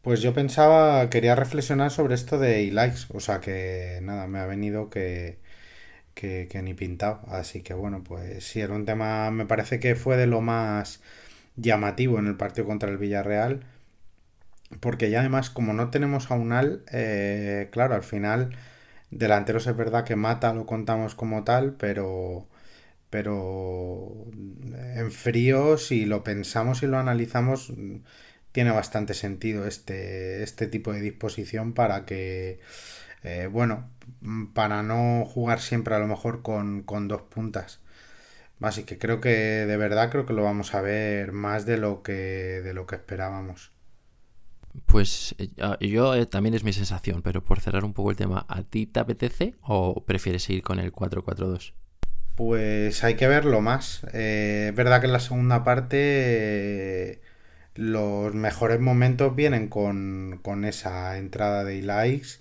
[0.04, 4.46] Pues yo pensaba, quería reflexionar sobre esto de likes, o sea que nada, me ha
[4.46, 5.40] venido que,
[6.14, 7.22] que, ni pintado.
[7.28, 11.02] Así que bueno, pues sí, era un tema, me parece que fue de lo más
[11.56, 13.66] llamativo en el partido contra el Villarreal.
[14.80, 18.56] Porque ya además, como no tenemos a Unal, eh, claro, al final,
[19.12, 22.48] delanteros es verdad que Mata lo contamos como tal, pero,
[23.10, 24.26] pero
[24.96, 27.74] en frío, si lo pensamos y lo analizamos,
[28.52, 32.60] tiene bastante sentido este, este tipo de disposición para que,
[33.24, 33.90] eh, bueno,
[34.54, 37.82] para no jugar siempre a lo mejor con, con dos puntas.
[38.62, 42.02] Así que creo que de verdad creo que lo vamos a ver más de lo
[42.04, 43.72] que de lo que esperábamos.
[44.86, 45.50] Pues eh,
[45.82, 48.86] yo eh, también es mi sensación, pero por cerrar un poco el tema, ¿a ti
[48.88, 51.74] te apetece o prefieres ir con el 4-4-2?
[52.36, 54.06] Pues hay que verlo más.
[54.14, 57.22] Eh, es verdad que en la segunda parte
[57.76, 62.40] los mejores momentos vienen con, con esa entrada de likes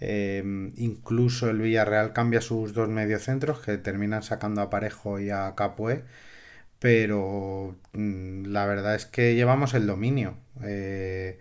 [0.00, 5.54] Em, incluso el Villarreal cambia sus dos mediocentros que terminan sacando a Parejo y a
[5.56, 6.04] Capué.
[6.80, 10.36] Pero mm, la verdad es que llevamos el dominio.
[10.62, 11.38] Eh,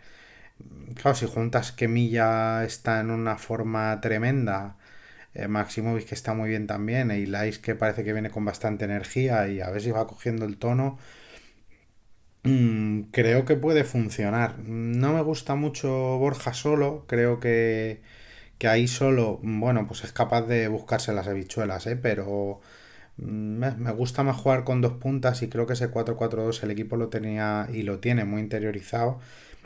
[0.96, 4.78] claro, si juntas que Milla está en una forma tremenda,
[5.34, 5.48] eh,
[6.08, 9.62] que está muy bien también, e Ilais que parece que viene con bastante energía y
[9.62, 10.98] a ver si va cogiendo el tono,
[12.44, 14.60] mm, creo que puede funcionar.
[14.60, 18.02] No me gusta mucho Borja solo, creo que
[18.64, 21.98] que ahí solo, bueno, pues es capaz de buscarse las habichuelas, ¿eh?
[21.98, 22.62] pero
[23.18, 26.96] mm, me, gusta más jugar con dos puntas y creo que ese 4-4-2 el equipo
[26.96, 29.20] lo tenía y lo tiene muy interiorizado,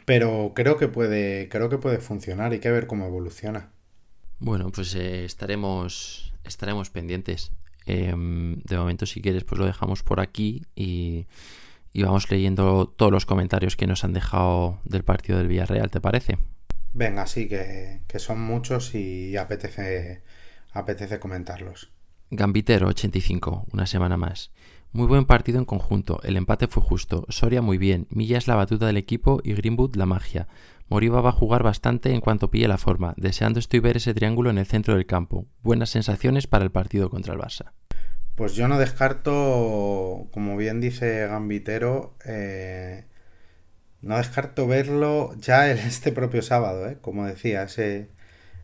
[0.05, 3.69] pero creo que puede, creo que puede funcionar, hay que ver cómo evoluciona.
[4.39, 7.51] Bueno, pues eh, estaremos, estaremos pendientes.
[7.85, 11.27] Em, de momento, si quieres, pues lo dejamos por aquí y,
[11.93, 16.01] y vamos leyendo todos los comentarios que nos han dejado del partido del Villarreal, ¿te
[16.01, 16.39] parece?
[16.97, 20.23] Venga, sí, que, son muchos y apetece,
[20.71, 21.91] apetece comentarlos.
[22.31, 24.51] Gambitero 85, una semana más.
[24.93, 28.55] Muy buen partido en conjunto, el empate fue justo, Soria muy bien, Milla es la
[28.55, 30.47] batuta del equipo y Greenwood la magia.
[30.89, 34.49] Moriba va a jugar bastante en cuanto pille la forma, deseando estoy ver ese triángulo
[34.49, 35.45] en el centro del campo.
[35.61, 37.73] Buenas sensaciones para el partido contra el Barça.
[38.33, 43.05] Pues yo no descarto, como bien dice Gambitero, eh,
[44.01, 46.97] no descarto verlo ya en este propio sábado, ¿eh?
[47.01, 48.09] como decía, ese,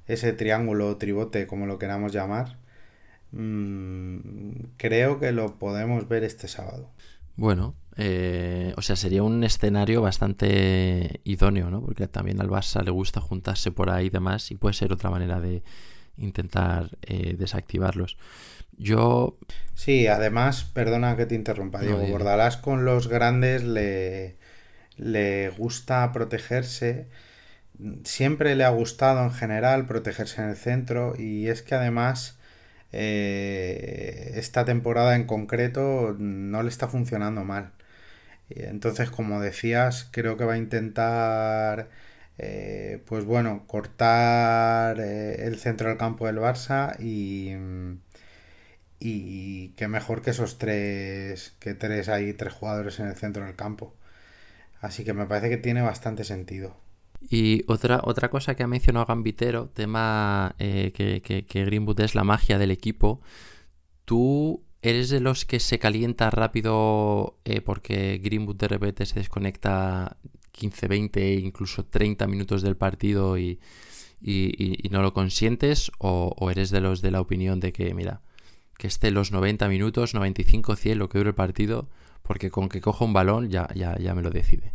[0.08, 2.58] ese triángulo, tribote, como lo queramos llamar.
[3.32, 6.92] Mm, creo que lo podemos ver este sábado.
[7.36, 11.82] Bueno, eh, o sea, sería un escenario bastante idóneo, ¿no?
[11.82, 15.10] Porque también al Barça le gusta juntarse por ahí y demás, y puede ser otra
[15.10, 15.64] manera de
[16.18, 18.18] intentar eh, desactivarlos.
[18.78, 19.38] Yo.
[19.74, 22.06] Sí, además, perdona que te interrumpa, Diego.
[22.08, 24.38] Bordalás con los grandes le
[24.98, 27.08] le gusta protegerse,
[28.04, 32.38] siempre le ha gustado en general protegerse en el centro y es que además
[32.92, 37.72] eh, esta temporada en concreto no le está funcionando mal.
[38.50, 41.90] Entonces, como decías, creo que va a intentar,
[42.38, 47.54] eh, pues bueno, cortar eh, el centro del campo del Barça y,
[49.00, 53.56] y que mejor que esos tres, que tres hay tres jugadores en el centro del
[53.56, 53.94] campo.
[54.84, 56.76] Así que me parece que tiene bastante sentido.
[57.22, 62.26] Y otra, otra cosa que ha mencionado Gambitero, tema eh, que, que, Greenwood es la
[62.26, 63.22] magia del equipo.
[64.04, 70.18] ¿Tú eres de los que se calienta rápido eh, porque Greenwood de repente se desconecta
[70.52, 73.62] 15, 20, incluso 30 minutos del partido y,
[74.92, 75.94] no lo consientes?
[75.98, 78.20] O, ¿O, eres de los de la opinión de que, mira,
[78.78, 81.88] que esté los 90 minutos, 95, 100, lo que dure el partido,
[82.24, 84.74] porque con que coja un balón ya, ya, ya me lo decide.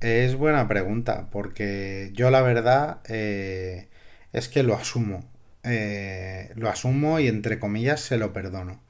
[0.00, 3.88] Es buena pregunta, porque yo la verdad eh,
[4.32, 5.24] es que lo asumo.
[5.62, 8.82] Eh, lo asumo y entre comillas se lo perdono.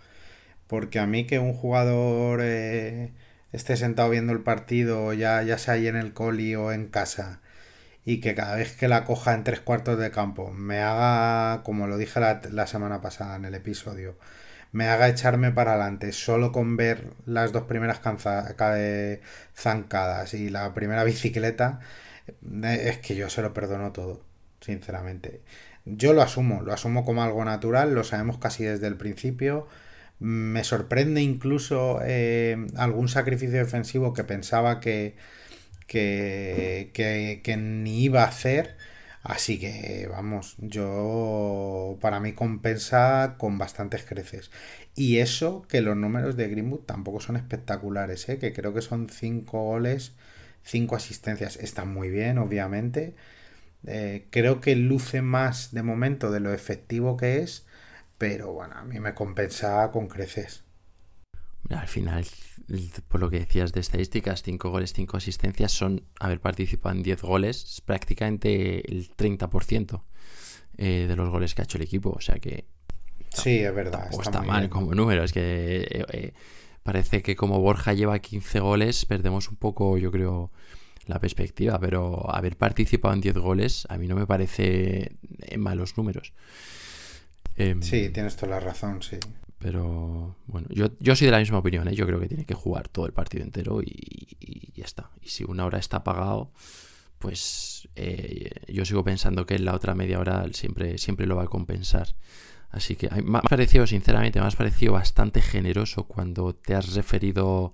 [0.68, 3.12] Porque a mí que un jugador eh,
[3.52, 7.40] esté sentado viendo el partido, ya, ya sea ahí en el coli o en casa,
[8.04, 11.86] y que cada vez que la coja en tres cuartos de campo me haga, como
[11.86, 14.16] lo dije la, la semana pasada en el episodio,
[14.74, 18.00] me haga echarme para adelante solo con ver las dos primeras
[19.54, 21.78] zancadas y la primera bicicleta,
[22.26, 24.24] eh, es que yo se lo perdono todo,
[24.60, 25.42] sinceramente.
[25.84, 29.68] Yo lo asumo, lo asumo como algo natural, lo sabemos casi desde el principio.
[30.18, 35.14] Me sorprende incluso eh, algún sacrificio defensivo que pensaba que,
[35.86, 36.90] que,
[37.44, 38.76] que, ni iba a hacer.
[39.24, 44.50] Así que, vamos, yo para mí compensa con bastantes creces.
[44.94, 48.38] Y eso que los números de Greenwood tampoco son espectaculares, ¿eh?
[48.38, 50.14] que creo que son 5 goles,
[50.62, 51.56] 5 asistencias.
[51.56, 53.14] Están muy bien, obviamente.
[53.86, 57.66] Eh, creo que luce más de momento de lo efectivo que es,
[58.18, 60.63] pero bueno, a mí me compensa con creces.
[61.70, 62.26] Al final,
[63.08, 67.22] por lo que decías de estadísticas, 5 goles, 5 asistencias son haber participado en 10
[67.22, 70.02] goles, es prácticamente el 30%
[70.76, 72.10] eh, de los goles que ha hecho el equipo.
[72.10, 72.66] O sea que.
[73.32, 74.08] Sí, es verdad.
[74.12, 75.24] Está, mal como número.
[75.24, 76.32] Es que eh, eh,
[76.82, 80.52] parece que como Borja lleva 15 goles, perdemos un poco, yo creo,
[81.06, 81.78] la perspectiva.
[81.80, 86.34] Pero haber participado en 10 goles a mí no me parece en malos números.
[87.56, 89.18] Em, sí, tienes toda la razón, sí.
[89.64, 91.94] Pero bueno, yo, yo soy de la misma opinión, ¿eh?
[91.94, 95.08] yo creo que tiene que jugar todo el partido entero y, ya está.
[95.22, 96.52] Y si una hora está apagado,
[97.18, 101.46] pues eh, yo sigo pensando que la otra media hora siempre, siempre lo va a
[101.46, 102.08] compensar.
[102.68, 107.72] Así que me ha parecido, sinceramente, me ha parecido bastante generoso cuando te has referido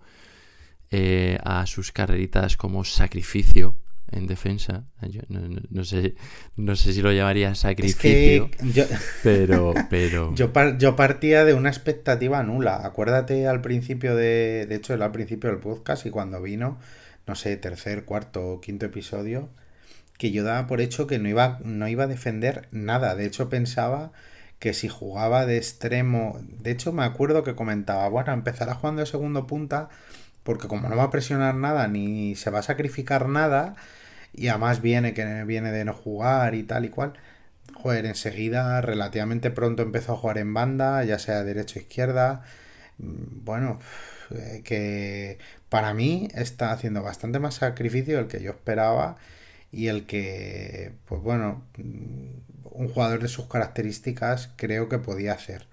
[0.93, 3.75] eh, a sus carreritas como sacrificio
[4.13, 4.85] en defensa.
[5.71, 6.15] no, sé,
[6.57, 8.85] no sé si lo llamaría sacrificio, yo,
[9.23, 10.35] pero, pero...
[10.35, 12.85] Yo, yo, partía de una expectativa nula.
[12.85, 14.67] Acuérdate al principio de...
[14.69, 16.79] De hecho, al principio del podcast y cuando vino,
[17.27, 19.49] no sé, tercer, cuarto o quinto episodio,
[20.19, 23.15] que yo daba por hecho que no iba, no iba a defender nada.
[23.15, 24.13] De hecho, pensaba
[24.59, 26.39] que si jugaba de extremo...
[26.59, 29.89] De hecho, me acuerdo que comentaba, bueno, empezará jugando de segundo punta
[30.43, 33.77] porque como no va a presionar nada ni se va a sacrificar nada
[34.33, 37.15] y además viene que viene de no jugar y tal y cual.
[37.75, 42.43] Joder, enseguida, relativamente pronto empezó a jugar en banda, ya sea derecha o izquierda.
[42.99, 43.81] Mm, bueno,
[44.31, 49.17] eh, que para mí está haciendo bastante más sacrificio del que yo esperaba
[49.73, 52.29] y el que, pues bueno, mm,
[52.73, 55.67] un jugador de sus características creo que podía hacer.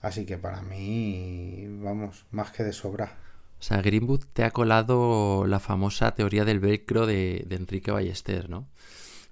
[0.00, 3.16] Así que para mí, vamos, más que de sobra.
[3.62, 8.66] O sea, Greenwood te ha colado la famosa teoría del velcro de, Enrique Ballester, ¿no?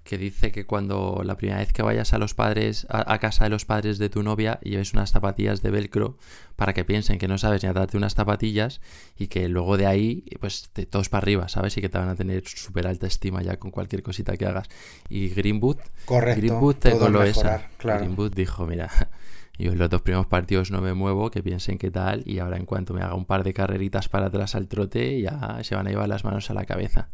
[0.05, 3.49] Que dice que cuando la primera vez que vayas a los padres, a, casa de
[3.49, 6.17] los padres de tu novia, lleves unas zapatillas de velcro
[6.55, 8.79] para que piensen que no sabes ni atarte unas zapatillas
[9.17, 11.75] y que luego de ahí, pues te, todos para arriba, ¿sabes?
[11.75, 14.69] Y que te van a tener súper alta estima ya con cualquier cosita que hagas.
[15.09, 15.75] Y Greenwood,
[16.07, 17.69] Greenwood te coló esa.
[17.83, 18.89] Greenwood dijo, mira,
[19.61, 22.57] yo en los dos primeros partidos no me muevo, que piensen qué tal, y ahora
[22.57, 25.87] en cuanto me haga un par de carreritas para atrás al trote, ya se van
[25.87, 27.09] a llevar las manos a la cabeza.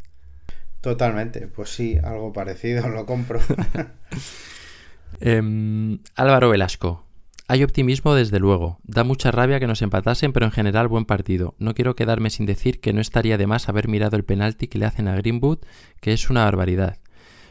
[0.80, 3.40] Totalmente, pues sí, algo parecido, lo compro.
[5.20, 7.06] Em, Álvaro Velasco.
[7.48, 8.78] Hay optimismo desde luego.
[8.84, 11.54] Da mucha rabia que nos empatasen, pero en general buen partido.
[11.58, 14.78] No quiero quedarme sin decir que no estaría de más haber mirado el penalti que
[14.78, 15.60] le hacen a Greenwood,
[16.02, 16.98] que es una barbaridad.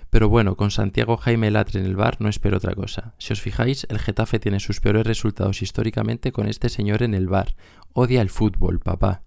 [0.10, 3.14] Pero bueno, con Santiago Jaime Latre en el bar no espero otra cosa.
[3.18, 7.28] Si os fijáis, el Getafe tiene sus peores resultados históricamente con este señor en el
[7.28, 7.56] bar.
[7.94, 9.24] Odia el fútbol, papá.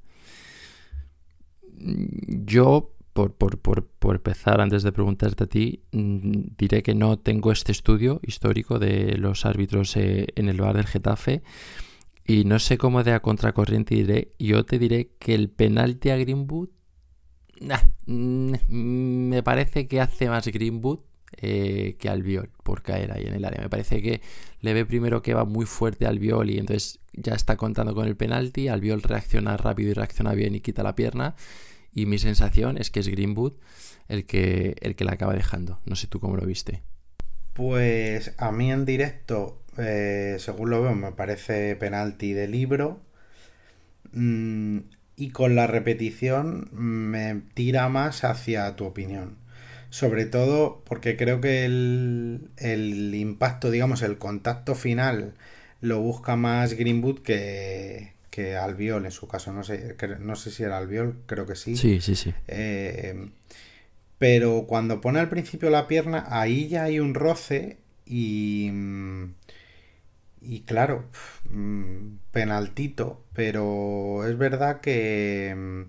[1.78, 7.72] Yo, por, por, empezar, antes de preguntarte a ti, mm, diré que no tengo este
[7.72, 11.42] estudio histórico de los árbitros eh, en el bar del Getafe.
[12.26, 14.32] Y no sé cómo de a contracorriente diré.
[14.38, 16.68] Yo te diré que el penalti a Greenwood
[18.06, 21.00] Me parece que hace más Greenwood
[21.36, 23.60] eh, que Albiol por caer ahí en el área.
[23.60, 24.20] Me parece que
[24.60, 28.06] le ve primero que va muy fuerte al Albiol y entonces ya está contando con
[28.06, 28.68] el penalti.
[28.68, 31.36] Albiol reacciona rápido y reacciona bien y quita la pierna.
[31.92, 33.54] Y mi sensación es que es Greenwood
[34.08, 35.80] el que, el que la acaba dejando.
[35.84, 36.82] No sé tú cómo lo viste.
[37.52, 43.00] Pues a mí en directo, eh, según lo veo, me parece penalti de libro.
[44.12, 44.78] Mm,
[45.20, 49.36] y con la repetición me tira más hacia tu opinión.
[49.90, 55.34] Sobre todo porque creo que el, impacto, digamos, el contacto final
[55.82, 59.52] lo busca más Greenwood que, que Albiol en su caso.
[59.52, 61.76] No sé, no sé si era Albiol, creo que sí.
[61.76, 62.32] Sí, sí, sí.
[62.48, 63.28] Eh,
[64.16, 68.72] Pero cuando pone al principio la pierna, ahí ya hay un roce y...
[70.42, 71.04] Y claro,
[72.32, 75.82] penaltito, pero es verdad que mm,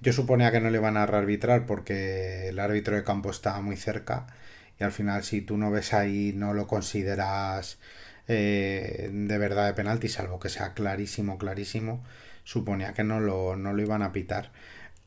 [0.00, 3.76] yo suponía que no le iban a arbitrar porque el árbitro de campo estaba muy
[3.76, 4.26] cerca
[4.78, 7.78] y al final si tú no ves ahí no lo consideras
[8.28, 12.04] eh, de verdad de penalti, salvo que sea clarísimo, clarísimo,
[12.44, 14.50] suponía que no lo, no lo iban a pitar.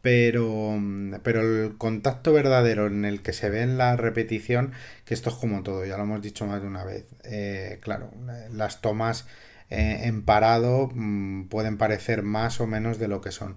[0.01, 4.73] Pero, mm, pero el contacto verdadero en el que se ve en la repetición,
[5.05, 7.05] que esto es como todo, ya lo hemos dicho más de una vez.
[7.23, 8.11] eh, claro,
[8.51, 9.27] las tomas
[9.71, 13.55] eh, en parado mm, pueden parecer más o menos de lo que son.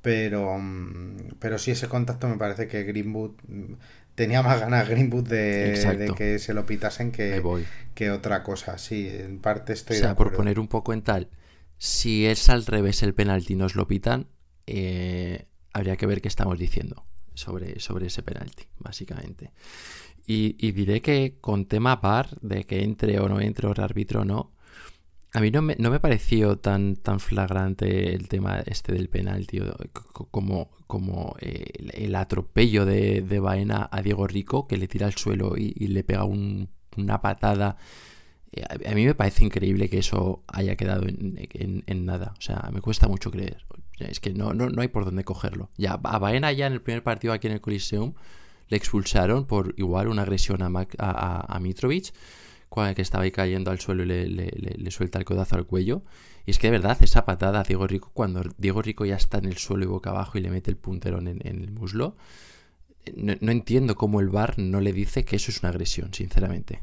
[0.00, 3.74] Pero, mm, pero sí, ese contacto me parece que Greenwood mm,
[4.14, 7.66] tenía más ganas Greenwood de, que se lo pitasen que, voy.
[7.96, 8.78] que otra cosa.
[8.78, 11.28] Sí, en parte O estoy de sea, por poner un poco en tal,
[11.78, 14.28] si es al revés el penalti y nos lo pitan,
[14.68, 19.50] eh, habría que ver qué estamos diciendo sobre, sobre ese penalti, básicamente.
[20.24, 23.80] Y, y diré que con tema VAR, de que entre o no entre o el
[23.80, 24.52] árbitro o no,
[25.32, 29.60] a mí no me, no me pareció tan, tan flagrante el tema este del penalti,
[29.60, 34.76] o- co- como, como eh, el, el atropello de, de Baena a Diego Rico, que
[34.76, 37.76] le tira al suelo y, le pega un- una patada.
[38.52, 41.36] Eh, A mí me parece increíble que eso haya quedado en,
[41.86, 42.34] en- nada.
[42.38, 43.64] O sea, me cuesta mucho creer.
[44.00, 45.70] Es que no, no, no hay por dónde cogerlo.
[45.76, 48.14] Ya, a Baena ya en el primer partido aquí en el Coliseum
[48.68, 52.12] le expulsaron por igual una agresión a, Mac- a, a- Mitrovic,
[52.94, 55.66] que estaba ahí cayendo al suelo y le, le- le- le suelta el codazo al
[55.66, 56.02] cuello.
[56.46, 59.38] Y es que de verdad, esa patada a Diego Rico, cuando Diego Rico ya está
[59.38, 62.16] en el suelo y boca abajo y le mete el punterón en, en el muslo,
[63.16, 66.82] no, no entiendo cómo el VAR no le dice que eso es una agresión, sinceramente.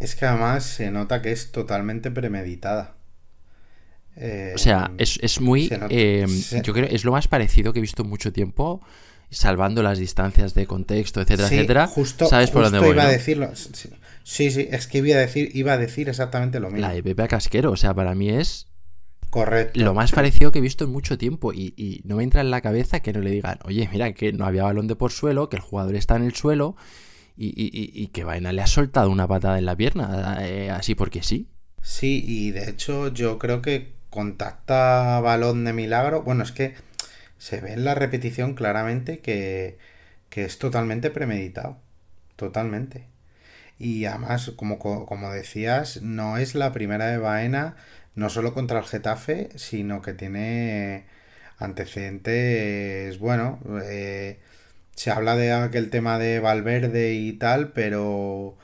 [0.00, 2.96] Es que además se nota que es totalmente premeditada.
[4.16, 5.68] Eh, O sea, es, es muy.
[5.68, 8.32] se nota- eh, se- yo creo es lo más parecido que he visto en mucho
[8.32, 8.80] tiempo,
[9.30, 11.86] salvando las distancias de contexto, etcétera, sí, etcétera.
[11.86, 12.90] Justo, ¿Sabes por dónde voy?
[12.94, 13.54] iba a decirlo.
[13.54, 13.90] Sí,
[14.34, 16.86] sí, sí, es que iba a decir, iba a decir exactamente lo mismo.
[16.86, 18.66] La de Pepe a Casquero, o sea, para mí es
[19.30, 19.78] Correcto.
[19.80, 21.52] lo más parecido que he visto en mucho tiempo.
[21.52, 24.32] Y, y no me entra en la cabeza que no le digan, oye, mira, que
[24.32, 26.76] no había balón de por suelo, que el jugador está en el suelo
[27.36, 30.70] y, y- y- y que Vaina le ha soltado una patada en la pierna, eh,
[30.70, 31.48] así porque sí.
[31.82, 36.22] Sí, y de hecho yo creo que contacta balón de milagro.
[36.22, 36.74] Bueno, es que
[37.38, 39.78] se ve en la repetición claramente que,
[40.30, 41.78] que es totalmente premeditado.
[42.36, 43.06] Totalmente.
[43.78, 47.76] Y además, como, co- como decías, no es la primera de Baena,
[48.14, 51.06] no solo contra el Getafe, sino que tiene
[51.58, 54.40] antecedentes, bueno, eh,
[54.94, 58.56] se habla de aquel tema de Valverde y tal, pero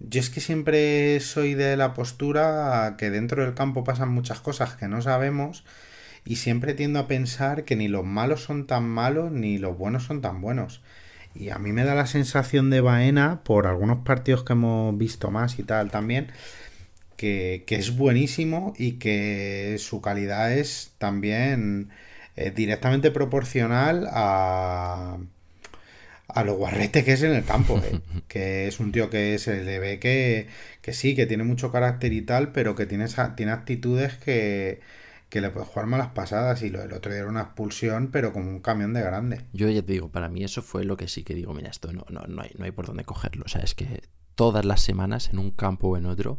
[0.00, 4.74] yo es que siempre soy de la postura que dentro del campo pasan muchas cosas
[4.76, 5.64] que no sabemos
[6.24, 10.04] y siempre tiendo a pensar que ni los malos son tan malos ni los buenos
[10.04, 10.82] son tan buenos.
[11.34, 15.30] Y a mí me da la sensación de Baena, por algunos partidos que hemos visto
[15.30, 16.28] más y tal también,
[17.16, 21.90] que, que es buenísimo y que su calidad es también
[22.36, 25.18] eh, directamente proporcional a,
[26.28, 28.00] a lo guarrete que es en el campo, ¿eh?
[28.28, 30.48] que es un tío que se le ve que,
[30.80, 34.80] que sí, que tiene mucho carácter y tal, pero que tiene, esa- tiene actitudes que,
[35.32, 38.34] que le puede jugar malas pasadas y lo del otro día era una expulsión, pero
[38.34, 39.46] como un camión de grande.
[39.54, 41.90] Yo ya te digo, para mí eso fue lo que sí que digo, mira, esto
[41.90, 43.44] no, no, no, hay, no hay por dónde cogerlo.
[43.46, 44.02] O sea, es que
[44.34, 46.38] todas las semanas, en un campo o en otro,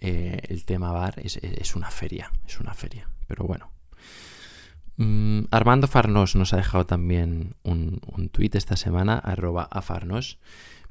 [0.00, 3.08] eh, el tema bar es, es- es una feria, es una feria.
[3.28, 3.70] Pero bueno.
[4.96, 10.38] Mm, Armando Farnos nos ha dejado también un, un tuit esta semana, arroba a Farnos.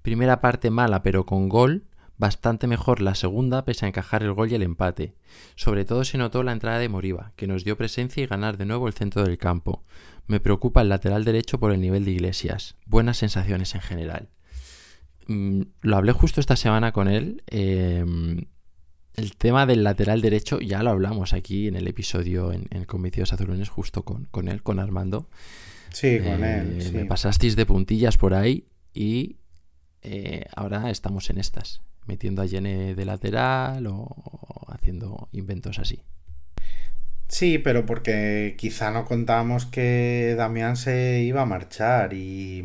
[0.01, 1.85] Primera parte mala, pero con gol.
[2.21, 5.15] Bastante mejor la segunda, pese a encajar el gol y el empate.
[5.55, 8.65] Sobre todo se notó la entrada de Moriba, que nos dio presencia y ganar de
[8.65, 9.83] nuevo el centro del campo.
[10.27, 12.75] Me preocupa el lateral derecho por el nivel de Iglesias.
[12.85, 14.29] Buenas sensaciones en general.
[15.25, 17.41] Mm, lo hablé justo esta semana con él.
[17.47, 18.05] eh,
[19.15, 23.33] el tema del lateral derecho ya lo hablamos aquí en el episodio en, en Convencidos
[23.33, 25.27] Azulones, justo con, con él, con Armando.
[25.91, 26.81] Sí, con Eh, él.
[26.83, 26.91] sí.
[26.93, 29.37] Me pasasteis de puntillas por ahí y
[30.03, 34.07] eh, ahora estamos en estas, metiendo a Yene de lateral o
[34.67, 36.03] haciendo inventos así.
[37.27, 42.63] Sí, pero porque quizá no contábamos que Damián se iba a marchar y,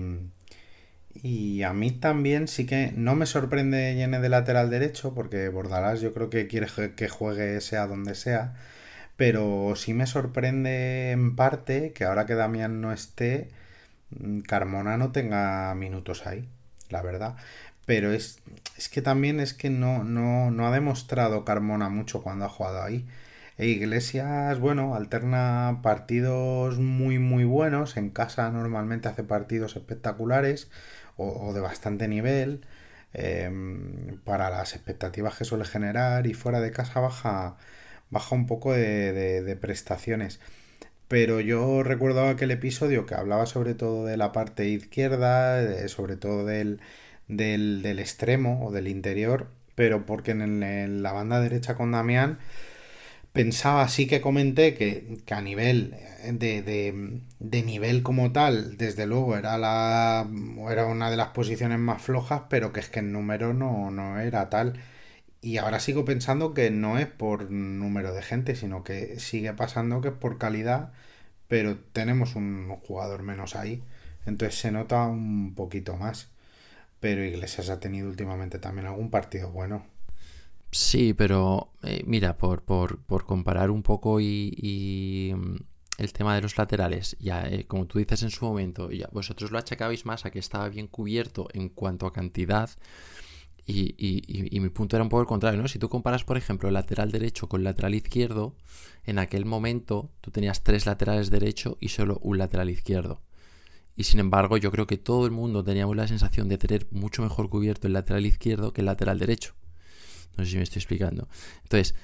[1.15, 6.01] y a mí también sí que no me sorprende Yene de lateral derecho porque Bordalás
[6.01, 6.67] yo creo que quiere
[6.97, 8.55] que juegue sea donde sea,
[9.17, 13.51] pero sí me sorprende en parte que ahora que Damián no esté,
[14.11, 16.49] mm, Carmona no tenga minutos ahí,
[16.91, 17.37] la verdad.
[17.87, 18.41] Pero es,
[18.77, 22.83] es que también es que no, no, no ha demostrado Carmona mucho cuando ha jugado
[22.83, 23.07] ahí.
[23.59, 27.97] E Iglesias, bueno, alterna partidos muy muy buenos.
[27.97, 30.71] En casa normalmente hace partidos espectaculares.
[31.17, 32.67] o, de bastante nivel
[33.15, 37.57] em, para las expectativas que suele generar y fuera de casa baja,
[38.11, 40.41] baja un poco de, prestaciones.
[41.09, 46.45] Pero yo recuerdo aquel episodio que hablaba sobre todo de la parte izquierda, sobre todo
[46.47, 46.81] del,
[47.29, 52.39] del, extremo o del interior, pero porque en, la banda derecha con Damián
[53.33, 55.95] pensaba, sí que comenté que, a nivel
[56.33, 56.63] de,
[57.39, 60.27] de, nivel como tal, desde luego era, la,
[60.71, 64.19] era una de las posiciones más flojas, pero que es que el número no, no
[64.21, 64.81] era tal.
[65.41, 70.01] Y ahora sigo pensando que no es por número de gente, sino que sigue pasando
[70.01, 70.93] que es por calidad,
[71.49, 73.83] pero tenemos un jugador menos ahí.
[74.27, 76.31] Entonces se nota un poquito más.
[77.01, 79.85] Pero Iglesias ha tenido últimamente también algún partido bueno.
[80.71, 85.57] Sí, pero eh, mira, por, por, comparar un poco y, mm,
[85.99, 89.51] el tema de los laterales, ya eh, como tú dices en su momento, ya vosotros
[89.51, 92.71] lo achacabais más a que estaba bien cubierto en cuanto a cantidad.
[93.69, 95.67] Y, y, mi punto era un poco el contrario, ¿no?
[95.67, 98.55] Si tú comparas, por ejemplo, el lateral derecho con el lateral izquierdo,
[99.05, 103.23] en aquel momento tú tenías tres laterales derecho y solo un lateral izquierdo.
[103.97, 107.23] Y sin embargo, yo creo que todo el mundo teníamos la sensación de tener mucho
[107.23, 109.55] mejor cubierto el lateral izquierdo que el lateral derecho.
[110.37, 111.29] No sé si me estoy explicando.
[111.63, 111.95] Entonces,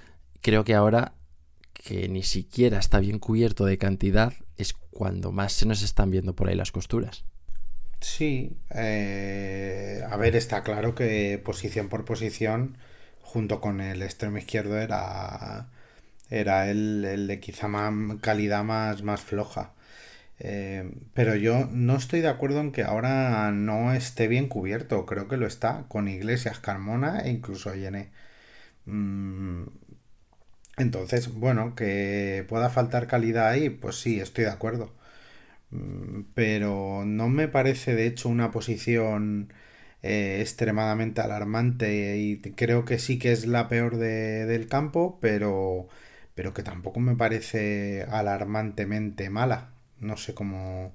[0.41, 1.15] creo que ahora
[1.75, 6.35] que ni siquiera está bien cubierto de cantidad es cuando más se nos están viendo
[6.35, 7.25] por ahí las costuras.
[8.01, 12.77] Sí, eh, a ver, está claro que posición por posición,
[13.21, 15.69] junto con el extremo izquierdo, era,
[16.31, 19.75] era el, el de quizá más calidad más, más floja.
[20.41, 25.07] Eh, pero yo no estoy de acuerdo en que ahora no esté bien cubierto.
[25.07, 28.11] Creo que lo está con Iglesias, Carmona e incluso Yene.
[28.87, 29.65] Mm,
[30.79, 34.93] entonces, bueno, que pueda faltar calidad ahí, pues sí, estoy de acuerdo.
[35.73, 39.53] Mm, pero no me parece de hecho una posición
[40.03, 45.89] eh, extremadamente alarmante y creo que sí que es la peor del campo, pero,
[46.37, 49.72] pero que tampoco me parece alarmantemente mala.
[50.03, 50.93] No sé cómo.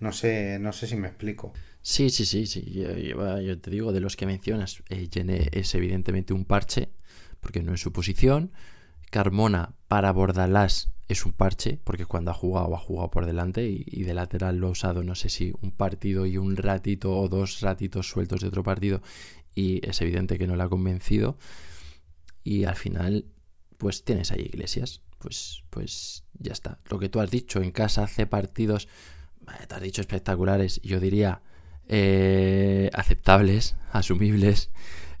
[0.00, 1.52] No sé, no sé si me explico.
[1.82, 2.62] Sí, sí, sí, sí.
[2.72, 5.08] Yo, te digo, de los que mencionas, eh,
[5.52, 6.88] es evidentemente un parche,
[7.40, 8.52] porque no es su posición.
[9.10, 14.02] Carmona para Bordalás es un parche, porque cuando ha jugado, ha jugado por delante y,
[14.02, 17.60] de lateral lo ha usado, no sé si un partido y un ratito o dos
[17.60, 19.02] ratitos sueltos de otro partido,
[19.54, 21.36] y es evidente que no le ha convencido.
[22.42, 23.26] Y al final,
[23.78, 26.78] pues tienes ahí Iglesias, pues, pues ya está.
[26.90, 28.88] Lo que tú has dicho, en casa hace partidos,
[29.66, 31.40] te has dicho espectaculares, yo diría
[31.88, 34.70] eh, aceptables, asumibles,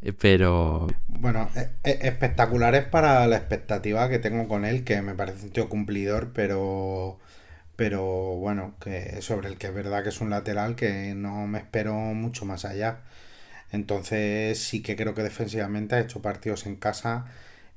[0.02, 0.88] eh, pero...
[1.08, 1.70] Bueno, eh,
[2.02, 7.18] espectaculares para la expectativa que tengo con él, que me parece un tío cumplidor, pero...
[7.76, 11.58] Pero bueno, que sobre el que es verdad que es un lateral que no me
[11.58, 13.00] espero mucho más allá.
[13.72, 17.26] Entonces sí que creo que defensivamente ha hecho partidos en casa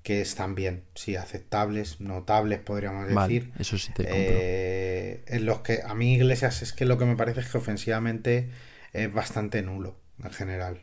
[0.07, 3.51] que están bien, sí, aceptables, notables, podríamos decir.
[3.59, 7.17] eso sí te eh, en los que a mí Iglesias es que lo que me
[7.17, 8.47] parece es que ofensivamente
[8.93, 10.81] es bastante nulo en general.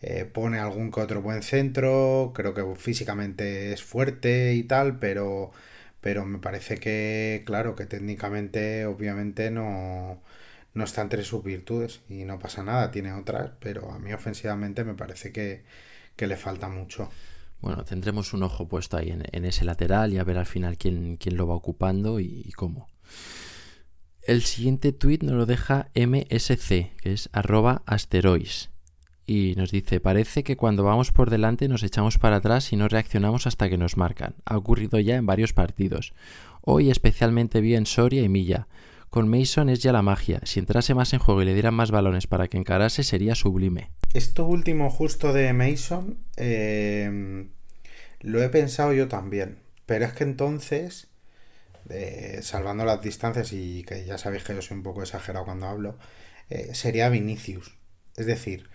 [0.00, 5.50] Eh, pone algún que otro buen centro, creo que físicamente es fuerte y tal, pero,
[6.00, 10.22] pero me parece que, claro, que técnicamente obviamente no,
[10.72, 14.84] no está entre sus virtudes y no pasa nada, tiene otras, pero a mí ofensivamente
[14.84, 15.64] me parece que,
[16.14, 17.10] que le falta mucho.
[17.62, 21.16] Bueno, tendremos un ojo puesto ahí en, ese lateral y a ver al final quién,
[21.16, 22.88] quién lo va ocupando y, cómo.
[24.20, 28.70] El siguiente tweet nos lo deja MSC, que es arroba asterois.
[29.26, 32.88] Y nos dice, parece que cuando vamos por delante nos echamos para atrás y no
[32.88, 34.34] reaccionamos hasta que nos marcan.
[34.44, 36.14] Ha ocurrido ya en varios partidos.
[36.62, 38.66] Hoy especialmente bien Soria y Milla.
[39.08, 40.40] Con Mason es ya la magia.
[40.42, 43.90] Si entrase más en juego y le dieran más balones para que encarase sería sublime.
[44.14, 47.50] Esto último justo de Mason em,
[48.20, 49.58] lo he pensado yo también.
[49.86, 51.08] Pero es que entonces,
[52.42, 55.98] salvando las distancias y que ya sabéis que yo soy un poco exagerado cuando hablo,
[56.50, 57.74] eh, sería Vinicius.
[58.16, 58.68] Es decir,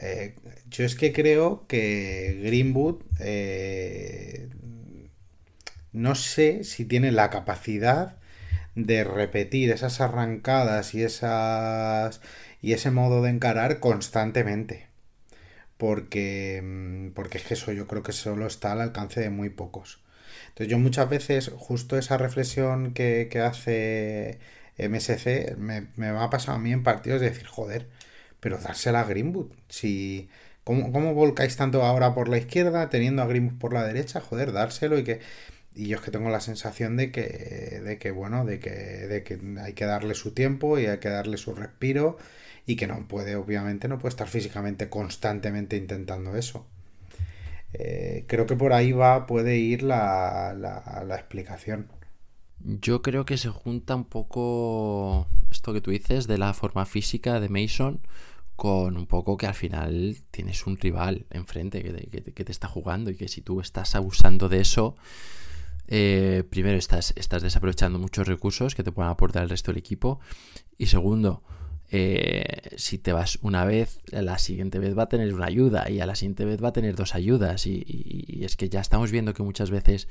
[0.00, 0.36] eh,
[0.68, 4.48] yo es que creo que Greenwood eh,
[5.92, 8.16] no sé si tiene la capacidad
[8.74, 12.20] de repetir esas arrancadas y esas
[12.66, 14.88] y ese modo de encarar constantemente.
[15.76, 19.50] Porque, mm, porque es que eso yo creo que solo está al alcance de muy
[19.50, 20.02] pocos.
[20.48, 24.40] Entonces yo muchas veces justo esa reflexión que, hace
[24.78, 27.86] MSC me, me va a a mí en partidos de decir, joder,
[28.40, 29.52] pero dársela a Greenwood.
[29.68, 30.28] Si,
[30.64, 34.20] ¿cómo, ¿Cómo volcáis tanto ahora por la izquierda teniendo a Greenwood por la derecha?
[34.20, 35.20] Joder, dárselo y que
[35.76, 39.22] y yo es que tengo la sensación de que, de que bueno, de que, de
[39.22, 42.16] que hay que darle su tiempo y hay que darle su respiro
[42.66, 46.66] y que no puede, obviamente, no puede estar físicamente constantemente intentando eso.
[47.72, 51.88] Eh, creo que por ahí va, puede ir la, la, la explicación.
[52.58, 57.38] Yo creo que se junta un poco esto que tú dices de la forma física
[57.38, 58.00] de Mason
[58.56, 62.66] con un poco que al final tienes un rival enfrente que te, que te está
[62.66, 64.96] jugando y que si tú estás abusando de eso,
[65.88, 70.20] eh, primero estás, estás desaprovechando muchos recursos que te pueden aportar el resto del equipo
[70.78, 71.42] y segundo,
[71.90, 76.00] eh, si te vas una vez, la siguiente vez va a tener una ayuda y
[76.00, 79.34] a la siguiente vez va a tener dos ayudas y es que ya estamos viendo
[79.34, 80.08] que muchas veces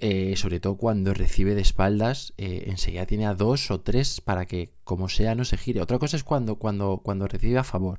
[0.00, 4.46] eh, sobre todo cuando recibe de espaldas, eh, enseguida tiene a dos o tres para
[4.46, 5.80] que, como sea, no se gire.
[5.82, 7.98] Otra cosa es cuando, cuando, cuando recibe a favor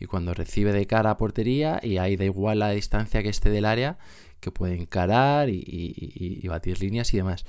[0.00, 3.50] y cuando recibe de cara a portería y ahí da igual la distancia que esté
[3.50, 3.96] del área,
[4.40, 7.44] que puede encarar y, batir líneas y demás.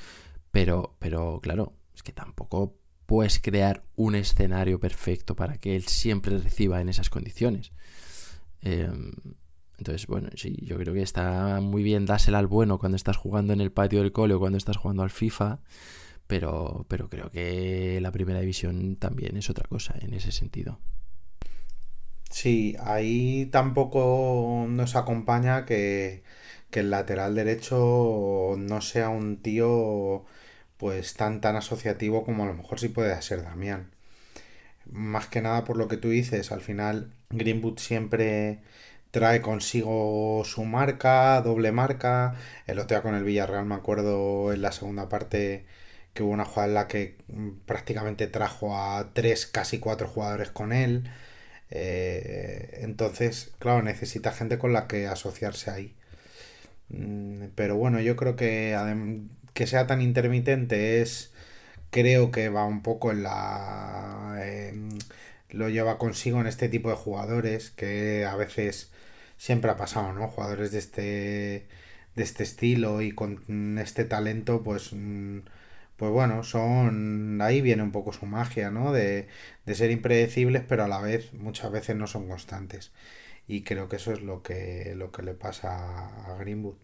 [0.52, 2.76] Pero, pero claro, es que tampoco
[3.08, 7.72] puedes crear un escenario perfecto para que él siempre reciba en esas condiciones.
[8.62, 9.14] Em,
[9.80, 13.54] entonces, bueno, sí, yo creo que está muy bien dásela al bueno cuando estás jugando
[13.54, 15.62] en el patio del cole o cuando estás jugando al FIFA,
[16.28, 20.80] pero, pero creo que la primera división también es otra cosa en ese sentido.
[22.30, 26.24] Sí, ahí tampoco nos acompaña que,
[26.70, 30.26] que el lateral derecho no sea un tío
[30.78, 33.92] pues tan tan asociativo como a lo mejor sí puede ser Damián.
[34.86, 38.60] Más que nada por lo que tú dices, al final Greenwood siempre
[39.12, 42.36] trae consigo su marca, doble marca.
[42.68, 45.66] El otro con el Villarreal me acuerdo en la segunda parte
[46.14, 50.52] que hubo una jugada en la que mm, prácticamente trajo a tres, casi cuatro jugadores
[50.52, 51.10] con él.
[51.70, 55.96] Eh, entonces, claro, necesita gente con la que asociarse ahí.
[56.90, 58.76] Mm, pero bueno, yo creo que
[59.58, 61.34] que sea tan intermitente es,
[61.92, 64.40] creo que va un poco en la...
[65.50, 68.92] lo lleva consigo en este tipo de jugadores que a veces
[69.38, 70.28] siempre ha pasado, ¿no?
[70.28, 71.68] Jugadores de este,
[72.16, 75.40] de este estilo y con este talento, pues, mm,
[75.98, 78.94] pues bueno, son, ahí viene un poco su magia, ¿no?
[78.94, 79.28] De,
[79.66, 82.92] de ser impredecibles, pero a la vez muchas veces no son constantes.
[83.48, 86.78] Y creo que eso es lo que, lo que le pasa a Greenwood.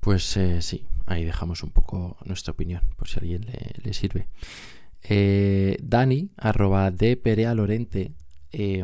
[0.00, 3.46] Pues eh, sí, ahí dejamos un poco nuestra opinión, por si a alguien
[3.82, 4.28] le, sirve.
[5.02, 8.12] Eh, Dani, arroba de Perea Lorente,
[8.52, 8.82] eh,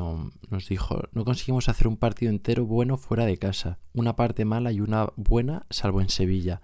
[0.50, 4.72] nos dijo, no conseguimos hacer un partido entero bueno fuera de casa, una parte mala
[4.72, 6.60] y una buena salvo en Sevilla.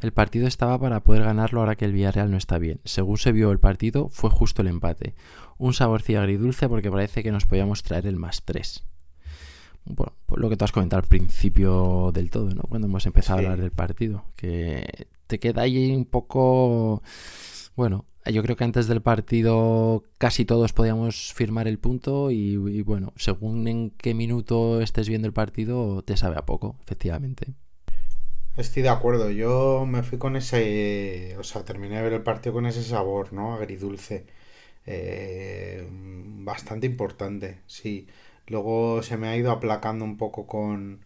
[0.00, 2.80] El partido estaba para poder ganarlo ahora que el Villarreal no está bien.
[2.84, 5.14] Según se vio el partido, fue justo el empate.
[5.58, 8.84] Un saborcillo agridulce porque parece que nos podíamos traer el más 3.
[9.84, 12.62] Bueno, pues lo que tú has comentado al principio del todo, ¿no?
[12.62, 17.02] Cuando hemos empezado a hablar del partido, que te queda ahí un poco...
[17.74, 23.12] Bueno, yo creo que antes del partido casi todos podíamos firmar el punto y, bueno,
[23.16, 27.54] según en qué minuto estés viendo el partido, te sabe a poco, efectivamente.
[28.56, 32.52] Estoy de acuerdo, yo me fui con ese, o sea, terminé de ver el partido
[32.52, 33.54] con ese sabor, ¿no?
[33.54, 34.26] Agridulce.
[34.84, 38.06] Eh, bastante importante, sí.
[38.48, 41.00] Luego se me ha ido aplacando un poco con,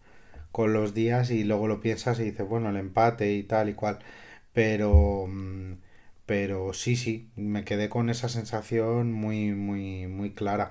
[0.51, 3.73] con los días y luego lo piensas y dices, bueno, el empate y tal y
[3.73, 3.99] cual.
[4.53, 5.27] Pero...
[5.27, 5.73] Mm,
[6.25, 10.69] pero sí, sí, me quedé con esa sensación muy, muy, muy clara.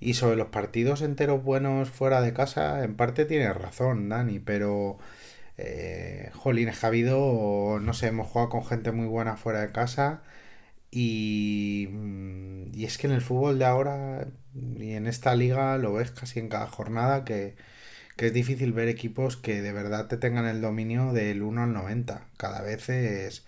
[0.00, 4.98] Y sobre los partidos enteros buenos fuera de casa, en parte tienes razón, Dani, pero...
[5.58, 10.22] Eh, jolín, ha habido, no sé, hemos jugado con gente muy buena fuera de casa
[10.90, 14.28] y, mm, y es que en el fútbol de ahora
[14.78, 17.56] y en esta liga lo ves casi en cada jornada que,
[18.16, 21.72] que es difícil ver equipos que de verdad te tengan el dominio del 1 al
[21.72, 22.26] 90.
[22.36, 23.44] Cada vez es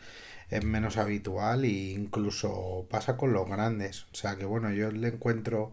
[0.50, 4.06] es menos habitual e incluso pasa con los grandes.
[4.12, 5.72] O sea que bueno, yo le encuentro,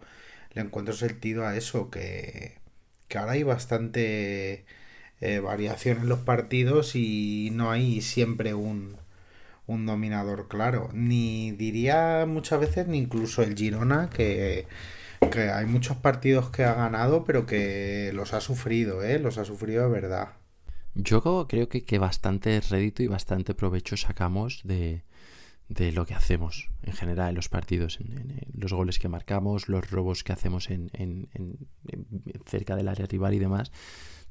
[0.53, 2.57] le encuentro sentido a eso, que,
[3.07, 4.65] que ahora hay bastante
[5.21, 8.97] eh, variación en los partidos y no hay siempre un,
[9.67, 10.89] un dominador claro.
[10.93, 14.67] Ni diría muchas veces ni incluso el Girona que,
[15.29, 19.19] que hay muchos partidos que ha ganado pero que los ha sufrido, ¿eh?
[19.19, 20.29] los ha sufrido de verdad.
[20.93, 25.03] Yo creo que, que bastante rédito y bastante provecho sacamos de,
[25.69, 29.89] de lo que hacemos en general en los partidos, en, los goles que marcamos, los
[29.89, 30.89] robos que hacemos en,
[32.45, 33.71] cerca del área rival y demás.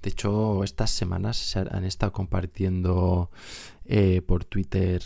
[0.03, 3.31] De hecho, estas semanas se han estado compartiendo
[3.87, 5.03] eh, por Twitter.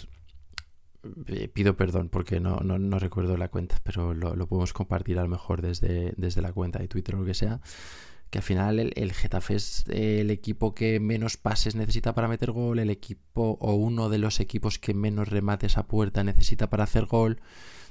[1.27, 5.23] Eh, pido perdón porque no, no, recuerdo la cuenta, pero lo, lo podemos compartir a
[5.23, 7.61] lo mejor desde, desde la cuenta de Twitter o lo que sea
[8.31, 12.79] que al final el, Getafe es el equipo que menos pases necesita para meter gol,
[12.79, 17.07] el equipo o uno de los equipos que menos remates a puerta necesita para hacer
[17.07, 17.41] gol.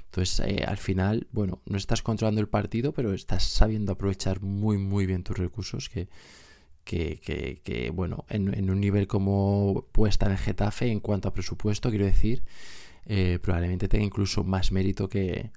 [0.04, 4.78] Entonces, eh, al final, bueno, no estás controlando el partido, pero estás sabiendo aprovechar muy,
[4.78, 6.08] muy bien tus recursos, que,
[6.84, 11.90] que, que, bueno, en, un nivel como puesta en el Getafe, en cuanto a presupuesto,
[11.90, 12.44] quiero decir,
[13.06, 15.50] eh, probablemente tenga incluso más mérito que,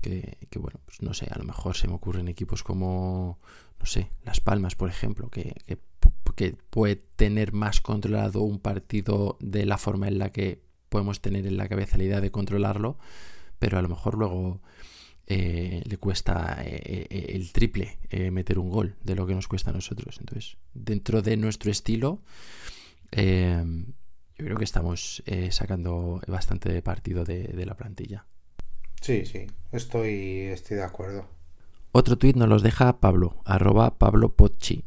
[0.00, 3.38] que, bueno, pues no sé, a lo mejor se me ocurren equipos como,
[3.80, 5.78] no sé, Las Palmas, por ejemplo, que, que,
[6.70, 10.60] puede tener más controlado un partido de la forma en la que
[10.90, 12.98] podemos tener en la cabeza la idea de controlarlo,
[13.58, 14.60] pero a lo mejor luego
[15.26, 17.98] eh, le cuesta eh, el triple
[18.30, 20.18] meter un gol de lo que nos cuesta a nosotros.
[20.20, 22.20] Entonces, dentro de nuestro estilo,
[24.38, 28.26] yo creo que estamos sacando bastante partido de, de la plantilla.
[29.00, 31.26] Sí, sí, estoy, estoy de acuerdo.
[31.92, 34.84] Otro tuit nos los deja Pablo, arroba Pablo Pochi.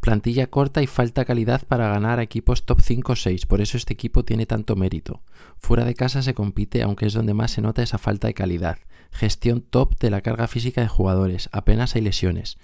[0.00, 3.76] Plantilla corta y falta calidad para ganar a equipos top 5 o 6, por eso
[3.76, 5.22] este equipo tiene tanto mérito.
[5.56, 8.78] Fuera de casa se compite, aunque es donde más se nota esa falta de calidad.
[9.10, 12.58] Gestión top de la carga física de jugadores, apenas hay lesiones.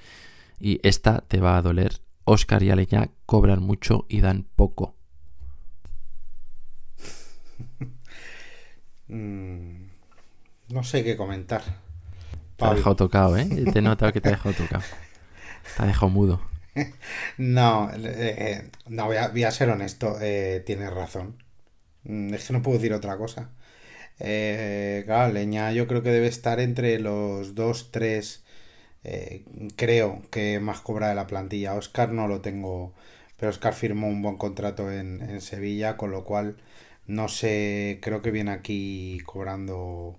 [0.61, 2.03] Y esta te va a doler.
[2.25, 4.95] Oscar y Aleñá cobran mucho y dan poco.
[9.11, 9.89] Mm,
[10.69, 11.63] no sé qué comentar.
[12.57, 13.49] Te ha dejado tocado, ¿eh?
[13.73, 14.85] Te he notado que te ha dejado tocado.
[15.77, 16.41] Te ha dejado mudo.
[17.37, 21.43] No, eh, no voy a, ser honesto, eh, tienes razón.
[22.05, 23.51] Mm, es que no puedo decir otra cosa.
[24.21, 28.45] Eh, claro, Leña yo creo que debe estar entre los dos, tres,
[29.77, 31.75] creo que más cobra de la plantilla.
[31.75, 32.95] Oscar no lo tengo,
[33.37, 36.57] pero Oscar firmó un buen contrato en, en Sevilla, con lo cual
[37.11, 40.19] no sé, creo que viene aquí cobrando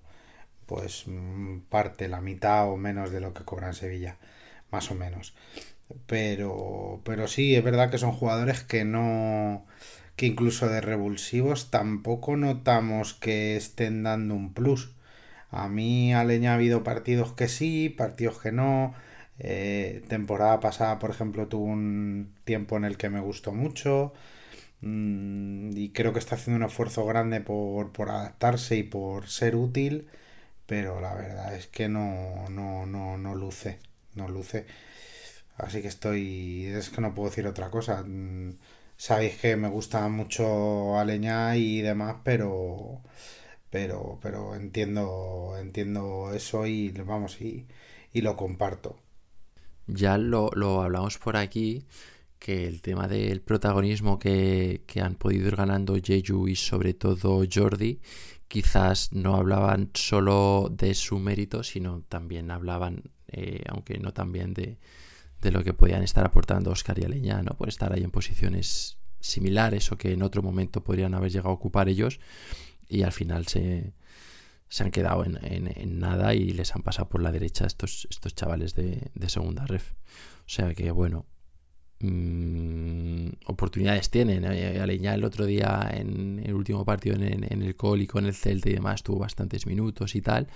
[0.66, 1.06] pues
[1.70, 4.18] parte, la mitad o menos de lo que cobra en Sevilla,
[4.72, 5.34] más o menos.
[6.08, 9.66] Pero, pero sí, es verdad que son jugadores que no,
[10.16, 14.92] que incluso de revulsivos tampoco notamos que estén dando un plus.
[15.50, 18.94] A mí Aleña ha habido partidos que sí, partidos que no.
[19.40, 24.14] Eh, temporada pasada, por ejemplo, tuvo un tiempo en el que me gustó mucho.
[24.82, 29.56] Mm, y creo que está haciendo un esfuerzo grande por, por adaptarse y por ser
[29.56, 30.08] útil
[30.68, 33.80] pero la verdad es que no, no, no, no luce,
[34.16, 34.66] no luce.
[35.58, 38.04] Así que estoy, es que no puedo decir otra cosa.
[38.08, 38.58] Mm,
[38.98, 43.02] sabéis que me gusta mucho Aleña y demás, pero,
[43.72, 47.68] pero, pero entiendo, entiendo eso y vamos, y,
[48.14, 49.00] y lo comparto.
[49.88, 51.86] Ya lo, lo hablamos por aquí,
[52.42, 57.46] que el tema del protagonismo que, que han podido ir ganando Jeju y sobre todo
[57.50, 58.02] Jordi,
[58.48, 64.80] quizás no hablaban solo de su mérito, sino también hablaban, eh, aunque no también de,
[65.40, 67.52] de, lo que podían estar aportando Oscar y Aleña, ¿no?
[67.52, 71.54] por estar ahí en posiciones similares o que en otro momento podrían haber llegado a
[71.54, 72.20] ocupar ellos
[72.90, 73.94] y al final se,
[74.68, 78.34] se han quedado en, en, nada y les han pasado por la derecha estos, estos
[78.34, 79.92] chavales de, de segunda ref.
[80.40, 81.28] O sea que bueno,
[82.02, 84.44] Mm, oportunidades tienen.
[84.46, 88.34] Eh, Aleñá el otro día en el último partido en, el Col y con el
[88.34, 90.48] Celta y demás tuvo bastantes minutos y tal,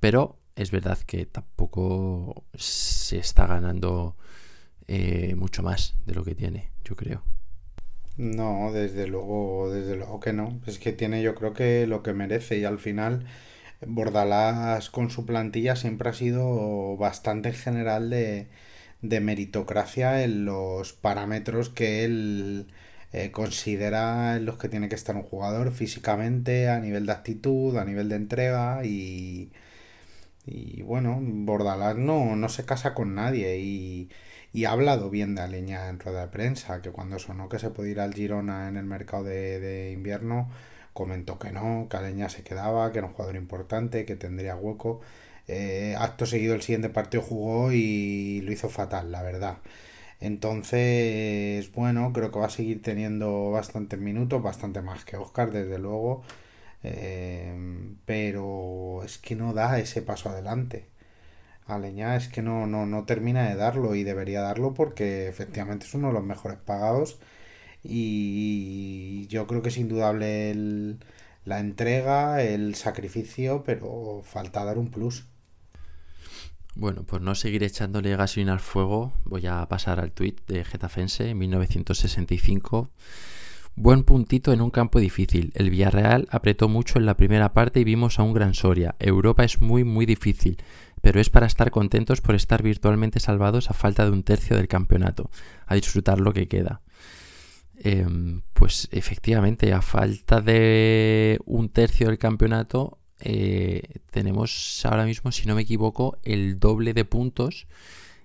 [0.00, 4.16] pero es verdad que tampoco se está ganando
[4.86, 7.22] eh, mucho más de lo que tiene, yo creo.
[8.16, 10.60] No, desde luego, desde luego que no.
[10.66, 13.26] Es que tiene yo creo que lo que merece y al final
[13.86, 18.48] Bordalás con su plantilla siempre ha sido bastante general de
[19.08, 22.68] de meritocracia en los parámetros que él
[23.12, 27.76] eh, considera en los que tiene que estar un jugador físicamente, a nivel de actitud,
[27.78, 29.52] a nivel de entrega y,
[30.46, 34.10] y bueno, Bordalás no, no se casa con nadie y,
[34.52, 37.70] y ha hablado bien de Aleña en rueda de prensa, que cuando sonó que se
[37.70, 40.50] podía ir al Girona en el mercado de, de invierno,
[40.92, 45.00] comentó que no, que Aleña se quedaba, que era un jugador importante, que tendría hueco.
[45.48, 49.58] Eh, acto seguido el siguiente partido jugó y lo hizo fatal, la verdad.
[50.20, 55.78] Entonces, bueno, creo que va a seguir teniendo bastantes minutos, bastante más que Oscar, desde
[55.78, 56.22] luego.
[56.82, 57.54] Eh,
[58.06, 60.86] pero es que no da ese paso adelante.
[61.66, 65.94] Aleña es que no, no, no termina de darlo y debería darlo porque efectivamente es
[65.94, 67.18] uno de los mejores pagados
[67.82, 70.54] y yo creo que es indudable
[71.44, 75.26] la entrega, el sacrificio, pero falta dar un plus.
[76.76, 81.32] Bueno, pues no seguir echándole gasolina al fuego, voy a pasar al tuit de Getafense
[81.32, 82.90] 1965.
[83.76, 85.52] Buen puntito en un campo difícil.
[85.54, 88.96] El Villarreal apretó mucho en la primera parte y vimos a un gran Soria.
[88.98, 90.56] Europa es muy muy difícil,
[91.00, 94.66] pero es para estar contentos por estar virtualmente salvados a falta de un tercio del
[94.66, 95.30] campeonato,
[95.66, 96.82] a disfrutar lo que queda.
[97.76, 105.46] Em, pues efectivamente, a falta de un tercio del campeonato, eh, tenemos ahora mismo, si
[105.46, 107.66] no me equivoco, el doble de puntos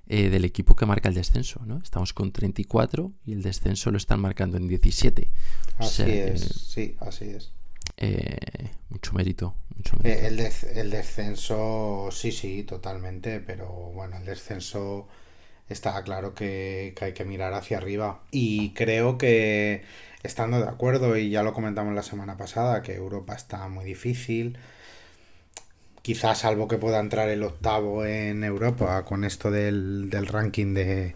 [0.08, 1.62] eh, del equipo que marca el descenso.
[1.66, 1.78] ¿no?
[1.84, 5.30] Estamos con 34 y el descenso lo están marcando en 17.
[5.78, 7.52] Así es, sí, así es.
[7.98, 8.38] Eh,
[8.90, 9.56] mucho mérito.
[10.04, 15.08] El, el, descenso, sí, sí, totalmente, pero bueno, el descenso
[15.70, 18.24] está claro que, que hay que mirar hacia arriba.
[18.32, 19.84] Y creo que,
[20.24, 24.58] estando de acuerdo, y ya lo comentamos la semana pasada, que Europa está muy difícil,
[26.02, 31.16] quizás salvo que pueda entrar el octavo en Europa con esto del, del ranking de,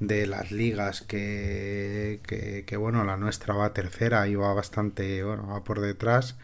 [0.00, 2.20] de, las ligas que,
[2.66, 6.36] que, bueno la nuestra va tercera y va bastante bueno va por detrás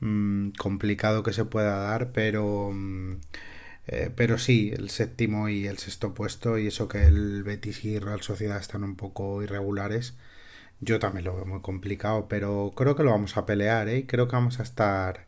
[0.00, 3.16] mm, complicado que se pueda dar pero mm,
[3.88, 7.98] eh, pero sí el séptimo y el sexto puesto y eso que el Betis y
[7.98, 10.14] Real Sociedad están un poco irregulares
[10.80, 14.06] yo también lo veo muy complicado pero creo que lo vamos a pelear ¿eh?
[14.06, 15.26] creo que vamos a estar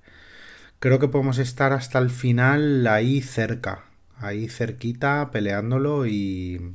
[0.81, 3.85] creo que podemos estar hasta el final ahí cerca,
[4.19, 6.75] ahí cerquita, peleándolo y,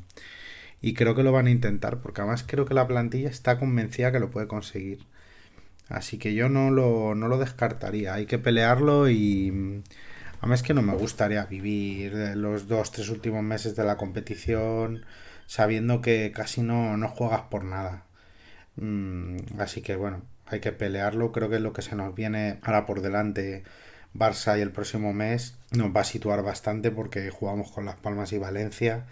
[0.82, 4.12] y creo que lo van a intentar, porque además creo que la plantilla está convencida
[4.12, 5.06] que lo puede conseguir.
[5.89, 9.84] Así que yo no lo, no lo descartaría, hay que pelearlo y
[10.39, 15.06] además que no me gustaría vivir los dos, tres últimos meses de la competición
[15.45, 18.06] sabiendo que casi no, no juegas por nada.
[18.78, 22.60] Mm, así que bueno, hay que pelearlo, creo que es lo que se nos viene
[22.64, 23.64] ahora por delante
[24.14, 28.32] Barça y el próximo mes nos va a situar bastante porque jugamos con Las Palmas
[28.32, 29.05] y Valencia.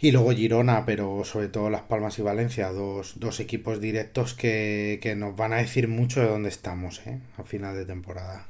[0.00, 5.36] Y luego Girona, pero sobre todo Las Palmas y Valencia, dos, equipos directos que, nos
[5.36, 7.20] van a decir mucho de dónde estamos ¿eh?
[7.36, 8.46] a final de temporada.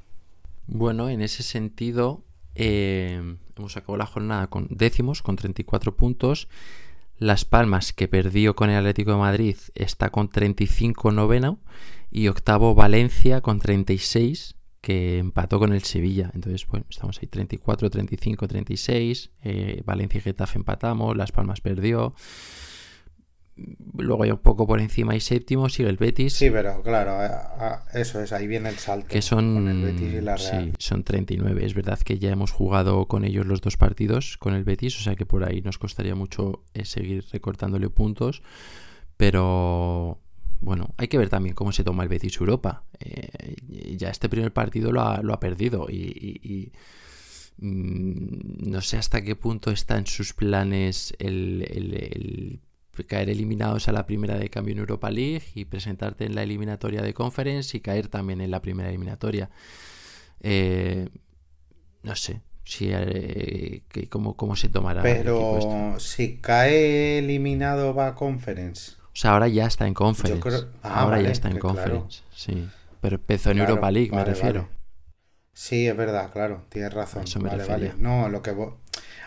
[0.67, 2.23] Bueno, en ese sentido,
[2.55, 6.49] eh, hemos acabado la jornada con décimos, con 34 puntos.
[7.17, 11.59] Las Palmas, que perdió con el Atlético de Madrid, está con 35 noveno.
[12.11, 16.31] Y octavo Valencia con 36 que empató con el Sevilla.
[16.35, 19.31] Entonces, bueno, estamos ahí 34, 35, 36.
[19.85, 22.15] Valencia y Getafe empatamos, Las Palmas perdió.
[23.97, 26.35] Luego hay un poco por encima y séptimo, sigue el Betis.
[26.35, 27.19] Sí, pero claro,
[27.93, 29.09] eso es, ahí viene el salto.
[29.09, 30.67] Que son, el Betis y la Real.
[30.67, 31.65] Sí, son 39.
[31.67, 35.03] Es verdad que ya hemos jugado con ellos los dos partidos, con el Betis, o
[35.03, 38.43] sea que por ahí nos costaría mucho eh, seguir recortándole puntos.
[39.17, 40.21] Pero
[40.61, 42.85] bueno, hay que ver también cómo se toma el Betis Europa.
[43.01, 46.73] Eh, ya este primer partido lo ha, perdido y,
[47.59, 52.61] mm, no sé hasta qué punto está en sus planes el,
[53.07, 57.01] caer eliminados a la primera de cambio en Europa League y presentarte en la eliminatoria
[57.01, 59.51] de Conference y caer también en la primera eliminatoria.
[60.41, 61.09] Eh,
[62.03, 65.03] no sé, si, eh, cómo, cómo, se tomará.
[65.03, 68.98] Pero si cae eliminado va a Conference.
[69.19, 70.69] O sea, ahora ya está en Conference.
[70.81, 72.69] Ah, ahora ya está en Conference, sí.
[73.01, 74.69] Pero empezó en Europa League, me refiero.
[75.53, 77.25] Sí, es verdad, claro, tienes razón.
[77.25, 78.55] Eso me vale, No, a lo que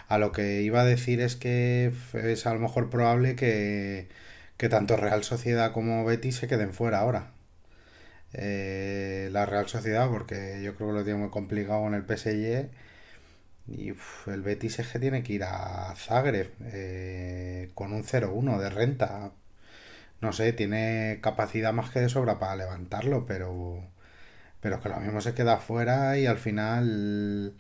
[0.08, 4.08] a lo que iba a decir es que es a lo mejor probable que,
[4.56, 7.34] que tanto Real Sociedad como Betis se queden fuera ahora.
[8.32, 12.70] Eh, la Real Sociedad, porque yo creo que lo tiene muy complicado con el PSG.
[13.68, 13.90] Y
[14.28, 19.34] el Betis es que tiene que ir a Zagreb eh, con un 0-1 de renta
[20.22, 23.84] no sé, tiene capacidad más que de sobra para levantarlo, pero,
[24.62, 27.56] pero que lo mismo se queda fuera y al final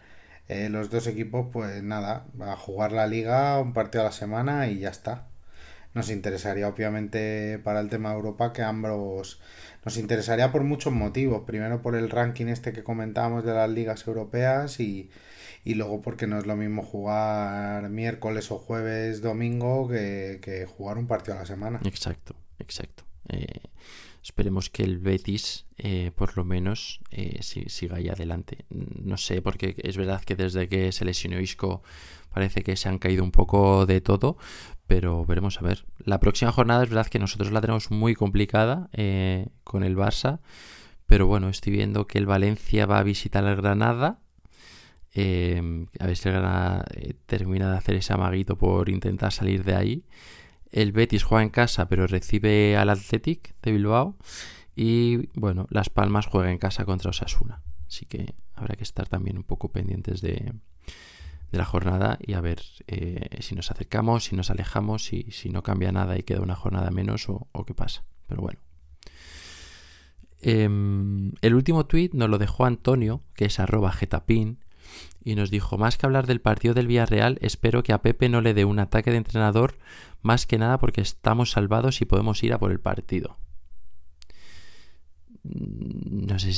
[0.47, 4.67] eh, los dos equipos, pues nada, a jugar la liga un partido a la semana
[4.67, 5.27] y ya está.
[5.93, 9.41] Nos interesaría obviamente para el tema de Europa que ambos
[9.83, 11.43] nos interesaría por muchos motivos.
[11.45, 15.09] Primero por el ranking este que comentábamos de las ligas europeas y,
[15.65, 20.97] y luego porque no es lo mismo jugar miércoles o jueves, domingo que, que jugar
[20.97, 21.81] un partido a la semana.
[21.83, 23.03] Exacto exacto.
[23.29, 23.69] Eh,
[24.23, 28.65] esperemos que el Betis, eh, por lo menos, eh, siga ahí adelante.
[28.69, 31.81] No sé, porque es verdad que desde que se lesionó Isco
[32.29, 34.37] parece que se han caído un poco de todo,
[34.87, 35.85] pero veremos a ver.
[35.99, 38.89] La próxima jornada es verdad que nosotros la tenemos muy complicada
[39.63, 40.39] con el Barça,
[41.07, 44.19] pero bueno, estoy viendo que el Valencia va a visitar el Granada.
[45.13, 46.85] a ver si el Granada
[47.25, 50.05] termina de hacer ese amaguito por intentar salir de ahí.
[50.71, 54.15] El Betis juega en casa, pero recibe al Athletic de Bilbao.
[54.75, 57.61] Y bueno, Las Palmas juega en casa contra Osasuna.
[57.87, 60.53] Así que habrá que estar también un poco pendientes de,
[61.51, 65.63] la jornada y a ver eh, si nos acercamos, si nos alejamos, si, si no
[65.63, 68.05] cambia nada y queda una jornada menos o, qué pasa.
[68.27, 68.59] Pero bueno.
[70.39, 74.59] Em, el último tuit nos lo dejó Antonio, que es arroba getapin,
[75.23, 78.41] y nos dijo, más que hablar del partido del Villarreal, espero que a Pepe no
[78.41, 79.77] le dé un ataque de entrenador,
[80.21, 83.37] más que nada porque estamos salvados y podemos ir a por el partido.
[85.43, 86.53] Mm, no sé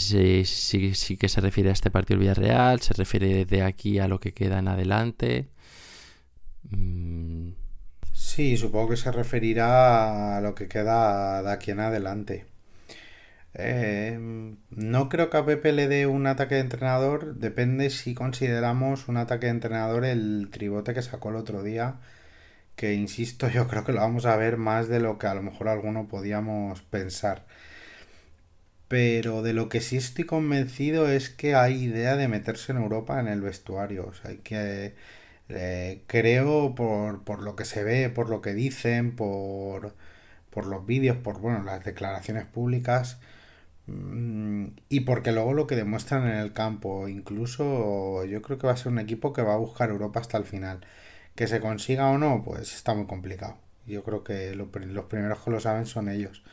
[0.46, 4.20] si, que se refiere a este partido del Villarreal, se refiere de aquí a lo
[4.20, 5.50] que queda en adelante.
[6.70, 7.52] Mm.
[8.14, 12.53] Sí, supongo que se referirá a lo que queda de aquí en adelante.
[13.56, 14.18] Eh,
[14.72, 17.36] no creo que a Pepe le dé un ataque de entrenador.
[17.36, 22.00] Depende si consideramos un ataque de entrenador el tribote que sacó el otro día.
[22.76, 25.44] Que insisto, yo creo que lo vamos a ver más de lo que a lo
[25.44, 27.46] mejor alguno podíamos pensar.
[28.88, 33.20] Pero de lo que sí estoy convencido es que hay idea de meterse en Europa
[33.20, 34.08] en el vestuario.
[34.08, 34.96] O sea, hay que.
[35.50, 39.96] Eh, creo por, por lo que se ve, por lo que dicen, por,
[40.52, 43.20] por los vídeos, por bueno, las declaraciones públicas
[43.88, 48.78] y porque luego lo que demuestran en el campo, incluso yo creo que va a
[48.78, 50.86] ser un equipo que va a buscar Europa hasta el final.
[51.36, 53.58] Que se consiga o no, pues está muy complicado.
[53.88, 56.44] Yo creo que los primeros que lo saben son ellos.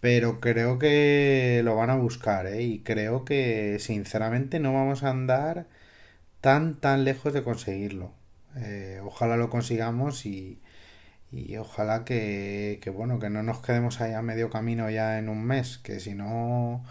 [0.00, 2.62] Pero creo que lo van a buscar, ¿eh?
[2.62, 5.66] Y creo que sinceramente no vamos a andar
[6.40, 8.12] tan, tan lejos de conseguirlo.
[8.56, 10.60] Eh, ojalá lo consigamos y,
[11.32, 15.44] y ojalá que, bueno, que no nos quedemos ahí a medio camino ya en un
[15.44, 16.84] mes, que si no,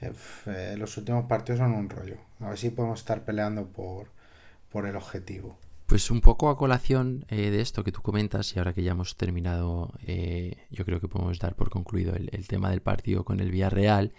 [0.00, 0.12] eh,
[0.46, 2.16] eh, los últimos partidos son un rollo.
[2.40, 4.08] A ver si podemos estar peleando por,
[4.70, 5.56] por el objetivo.
[5.86, 8.90] Pues un poco a colación eh, de esto que tú comentas y ahora que ya
[8.90, 9.92] hemos terminado,
[10.70, 14.12] yo creo que podemos dar por concluido el, el, tema del partido con el Villarreal.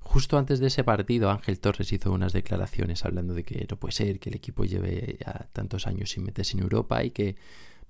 [0.00, 3.92] Justo antes de ese partido, Ángel Torres hizo unas declaraciones hablando de que no puede
[3.92, 7.36] ser que el equipo lleve ya tantos años sin meterse en Europa y que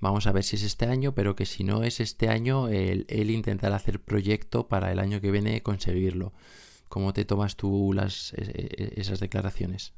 [0.05, 3.07] Vamos a ver si es este año, pero que si no es este año, él,
[3.09, 6.35] intentará hacer proyecto para el año que viene conseguirlo.
[6.91, 9.95] ¿Cómo te tomas tú las, e, e, esas declaraciones?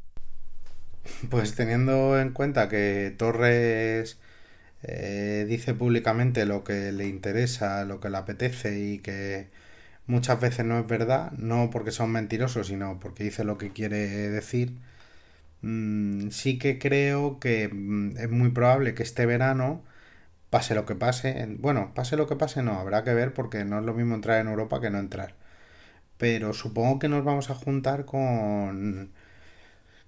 [1.28, 4.18] Pues teniendo en cuenta que Torres
[4.84, 9.48] eh, dice públicamente lo que le interesa, lo que le apetece y que
[10.06, 14.06] muchas veces no es verdad, no porque son mentirosos, sino porque dice lo que quiere
[14.30, 14.72] decir,
[15.62, 19.82] mm, sí que creo que mm, es muy probable que este verano
[20.50, 21.46] pase lo que pase.
[21.58, 24.40] Bueno, pase lo que pase, no, habrá que ver porque no es lo mismo entrar
[24.40, 25.34] en Europa que no entrar.
[26.18, 29.12] Pero supongo que nos vamos a juntar con.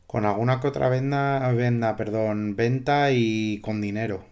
[0.07, 4.25] con alguna que otra venda, venda, perdón, venta y con dinero.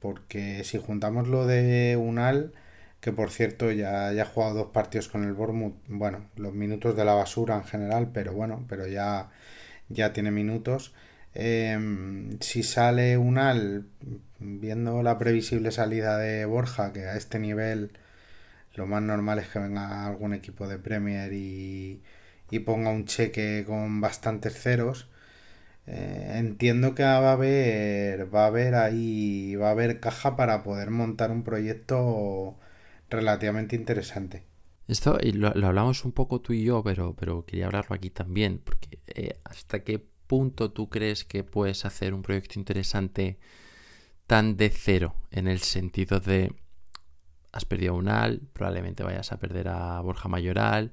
[0.00, 2.52] Porque si juntamos lo de Unal,
[3.00, 6.96] que por cierto ya, ya ha jugado dos partidos con el Bournemouth, bueno, los minutos
[6.96, 9.30] de la basura en general, pero bueno, pero ya,
[9.88, 10.94] ya tiene minutos.
[11.34, 13.86] Em, si sale Unal
[14.38, 17.92] viendo la previsible salida de Borja, que a este nivel
[18.74, 22.02] lo más normal es que venga algún equipo de Premier y,
[22.66, 25.08] ponga un cheque con bastantes ceros.
[25.86, 30.62] Eh, entiendo que va a haber va a haber ahí va a haber caja para
[30.62, 32.56] poder montar un proyecto
[33.10, 34.44] relativamente interesante.
[34.88, 38.98] Esto lo, hablamos un poco tú y yo, pero, pero quería hablarlo aquí también, porque
[39.06, 43.38] eh, hasta qué punto tú crees que puedes hacer un proyecto interesante
[44.26, 46.54] tan de cero en el sentido de
[47.52, 50.92] has perdido a Unal, probablemente vayas a perder a Borja Mayoral.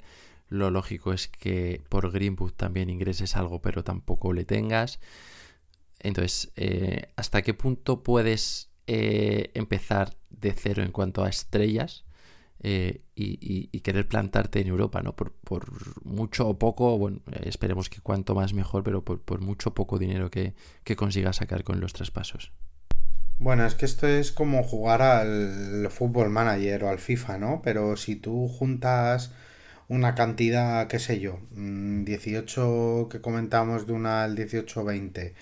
[0.50, 5.00] Lo lógico es que por Greenwood también ingreses algo, pero tampoco le tengas.
[6.02, 12.04] Entonces, eh, ¿hasta qué punto puedes eh, empezar de cero en cuanto a estrellas
[12.62, 15.16] eh, y, querer plantarte en Europa, ¿no?
[15.16, 15.34] Por,
[16.04, 20.30] mucho o poco, bueno, esperemos que cuanto más mejor, pero por, mucho o poco dinero
[20.30, 20.54] que,
[20.84, 22.52] que consigas sacar con los traspasos.
[23.40, 27.62] Bueno, es que esto es como jugar al fútbol manager o al FIFA, ¿no?
[27.64, 29.32] Pero si tú juntas
[29.88, 35.34] una cantidad, qué sé yo, 18 mm, que comentamos de una al 18-20,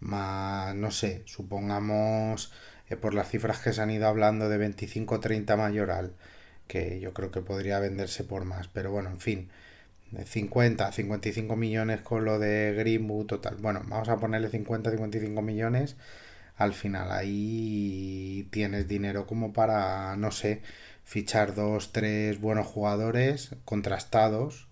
[0.00, 2.52] más, no sé, supongamos
[2.88, 6.14] eh, por las cifras que se han ido hablando de 25-30 mayoral,
[6.66, 9.50] que yo creo que podría venderse por más, pero bueno, en fin,
[10.10, 13.56] de 50, 55 millones con lo de Greenwood, total.
[13.56, 15.96] Bueno, vamos a ponerle 50, 55 millones
[16.56, 20.62] al final ahí tienes dinero como para, no sé,
[21.04, 24.68] fichar dos, tres buenos jugadores contrastados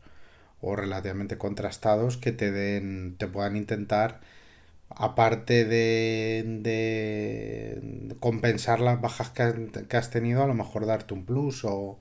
[0.60, 4.20] o relativamente contrastados que te den, te puedan intentar,
[4.96, 6.44] aparte de,
[8.20, 11.98] compensar las bajas que, has tenido, a lo mejor darte un plus o,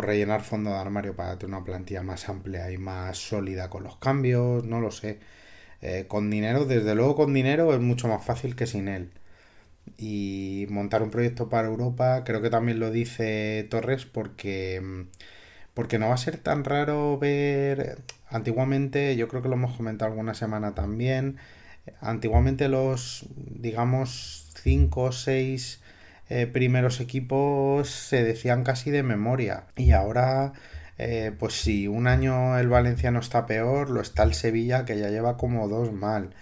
[0.00, 3.96] rellenar fondo de armario para tener una plantilla más amplia y más sólida con los
[3.96, 5.18] cambios, no lo sé.
[5.82, 9.10] Eh, con dinero, desde luego con dinero es mucho más fácil que sin él.
[9.98, 15.06] Y montar un proyecto para Europa, creo que también lo dice Torres, porque,
[15.74, 17.98] porque no va a ser tan raro ver.
[18.28, 21.38] Antiguamente, yo creo que lo hemos comentado alguna semana también.
[22.00, 25.80] Antiguamente los, digamos, cinco o seis
[26.28, 29.66] eh, primeros equipos se decían casi de memoria.
[29.76, 30.52] Y ahora,
[30.98, 34.98] eh, pues si un año el Valencia no está peor, lo está el Sevilla, que
[34.98, 36.34] ya lleva como dos mal.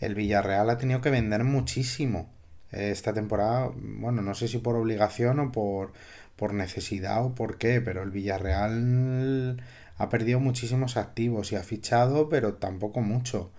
[0.00, 2.30] El Villarreal ha tenido que vender muchísimo
[2.72, 3.70] eh, esta temporada.
[3.76, 5.92] Bueno, no sé si por obligación o por,
[6.36, 9.62] por necesidad o por qué, pero el Villarreal
[9.96, 13.50] ha perdido muchísimos activos y ha fichado, pero tampoco mucho.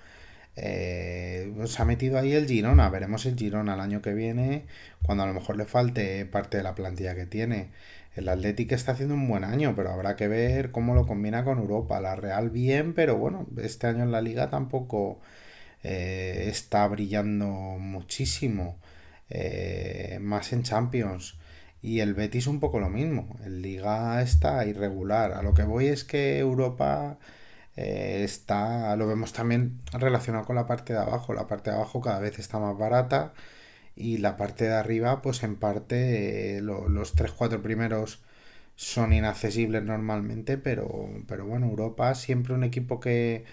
[0.56, 4.66] Eh, se ha metido ahí el Girona, veremos el Girona el año que viene,
[5.04, 7.70] cuando a lo mejor le falte parte de la plantilla que tiene.
[8.16, 11.58] El Athletic está haciendo un buen año, pero habrá que ver cómo lo combina con
[11.60, 12.00] Europa.
[12.00, 15.20] La Real bien, pero bueno, este año en la liga tampoco
[15.84, 18.78] eh, está brillando muchísimo.
[19.30, 21.38] Eh, más en Champions.
[21.82, 23.38] Y el Betis un poco lo mismo.
[23.46, 25.34] El Liga está irregular.
[25.34, 27.18] A lo que voy es que Europa
[27.76, 31.34] eh, está, lo vemos también relacionado con la parte de abajo.
[31.34, 33.34] La parte de abajo cada vez está más barata
[33.96, 38.22] y la parte de arriba, pues en parte eh, los 3-4 primeros
[38.76, 43.46] son inaccesibles normalmente, pero, pero bueno, Europa siempre un equipo que,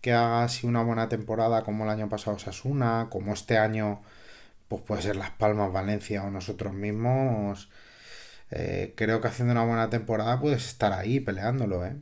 [0.00, 4.02] que haga así una buena temporada como el año pasado Sasuna, como este año
[4.68, 7.70] pues puede ser Las Palmas, Valencia o nosotros mismos.
[8.50, 11.96] Eh, creo que haciendo una buena temporada puedes estar ahí peleándolo, ¿eh?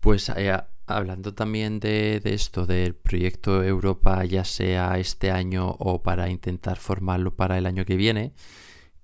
[0.00, 6.28] Pues eh, hablando también de, esto, del proyecto Europa, ya sea este año o para
[6.28, 8.32] intentar formarlo para el año que viene,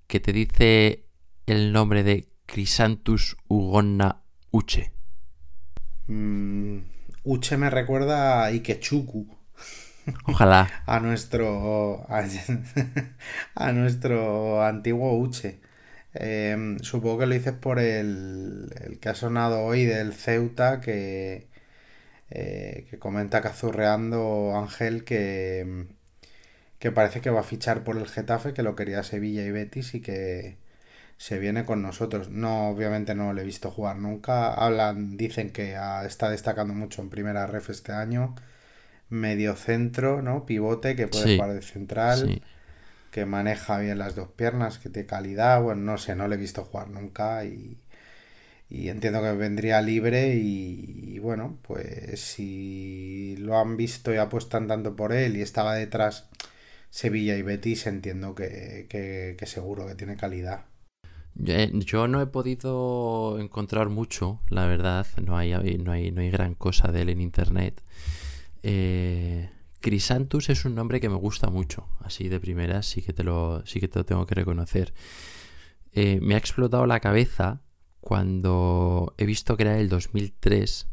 [0.07, 1.05] ¿qué te dice
[1.45, 4.21] el nombre de Crisantus Ugonna
[4.51, 4.91] Uche?
[6.07, 6.79] Mm,
[7.23, 9.37] Uche me recuerda a Ikechuku.
[10.25, 10.83] Ojalá.
[10.85, 12.05] a nuestro.
[13.55, 15.61] A, nuestro antiguo Uche.
[16.13, 21.50] Em, supongo que lo dices por el, el que ha sonado hoy del Ceuta que,
[22.31, 25.85] eh, que comenta cazurreando Ángel que,
[26.79, 29.93] que parece que va a fichar por el Getafe, que lo quería Sevilla y Betis
[29.95, 30.57] y que
[31.17, 32.29] se viene con nosotros.
[32.29, 34.53] No, obviamente no lo he visto jugar nunca.
[34.53, 38.33] Hablan, dicen que está destacando mucho en primera ref este año.
[39.09, 40.45] Medio centro, ¿no?
[40.45, 42.41] Pivote que puede jugar de central.
[43.11, 45.61] Que maneja bien las dos piernas, que tiene calidad.
[45.61, 47.77] Bueno, no sé, no lo he visto jugar nunca y,
[48.71, 54.95] y entiendo que vendría libre y, bueno, pues si lo han visto y apuestan tanto
[54.95, 56.29] por él y estaba detrás
[56.89, 60.65] Sevilla y Betis, entiendo que, que, seguro que tiene calidad.
[61.45, 66.29] Eh, yo no he podido encontrar mucho, la verdad, no hay, no hay, no hay
[66.29, 67.83] gran cosa de él en internet.
[68.63, 69.49] Eh,
[69.81, 73.65] Crisantus es un nombre que me gusta mucho, así de primeras sí que te lo,
[73.65, 74.93] sí que te tengo que reconocer.
[75.93, 77.61] Eh, me ha explotado la cabeza
[78.01, 80.87] cuando he visto que era el 2003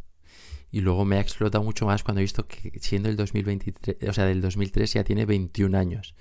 [0.71, 4.13] y luego me ha explotado mucho más cuando he visto que siendo el 2023, o
[4.13, 6.15] sea, del 2003 ya tiene 21 años.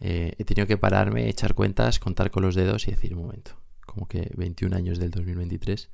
[0.00, 3.56] Eh, he tenido que pararme, echar cuentas, contar con los dedos y decir, un momento,
[3.86, 5.90] como que 21 años del 2023,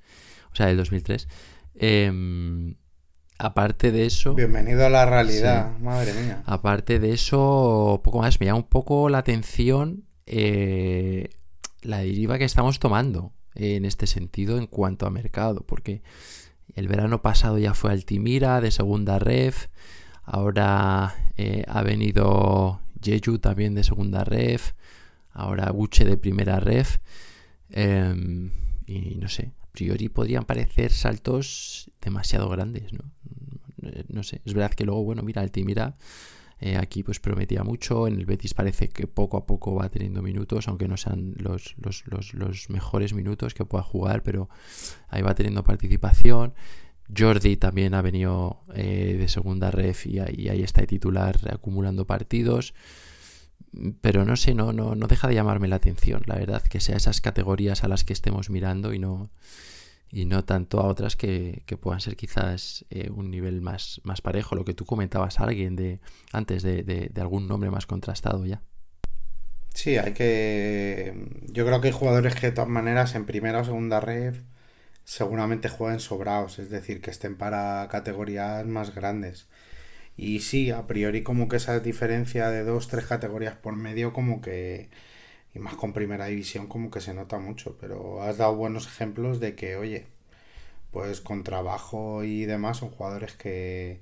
[0.50, 1.28] o sea, del 2003.
[1.74, 2.76] Em,
[3.38, 4.34] aparte de eso...
[4.34, 6.42] Bienvenido a la realidad, madre mía.
[6.46, 11.28] Aparte de eso, poco más, me llama un poco la atención eh,
[11.82, 16.02] la deriva que estamos tomando en este sentido en cuanto a mercado, porque
[16.74, 19.66] el verano pasado ya fue Altimira de segunda ref,
[20.24, 24.72] ahora eh, ha venido Jeju también de segunda ref,
[25.32, 26.98] ahora Buche de primera ref,
[27.70, 28.52] em,
[28.86, 33.10] y no sé, a priori podrían parecer saltos demasiado grandes, ¿no?
[34.08, 35.96] No sé, es verdad que luego, bueno, mira, Altimira
[36.60, 40.22] eh, aquí pues prometía mucho, en el Betis parece que poco a poco va teniendo
[40.22, 44.48] minutos, aunque no sean los, los, mejores minutos que pueda jugar, pero
[45.08, 46.54] ahí va teniendo participación.
[47.16, 52.74] Jordi también ha venido eh, de segunda ref y ahí, está de titular acumulando partidos.
[54.00, 56.96] Pero no sé, no, no, no deja de llamarme la atención, la verdad, que sea
[56.96, 59.30] esas categorías a las que estemos mirando y no,
[60.10, 64.54] y no tanto a otras que, puedan ser quizás eh, un nivel más, más parejo.
[64.54, 66.00] Lo que tú comentabas a alguien de
[66.32, 68.62] antes de, algún nombre más contrastado ya.
[69.74, 71.28] Sí, hay que.
[71.46, 74.34] Yo creo que hay jugadores que de todas maneras en primera o segunda red
[75.04, 79.48] seguramente jueguen sobrados, es decir, que estén para categorías más grandes.
[80.16, 84.40] Y sí, a priori como que esa diferencia de dos, tres categorías por medio como
[84.40, 84.90] que
[85.54, 89.40] y más con primera división como que se nota mucho, pero has dado buenos ejemplos
[89.40, 90.06] de que, oye,
[90.90, 94.00] pues con trabajo y demás son jugadores que,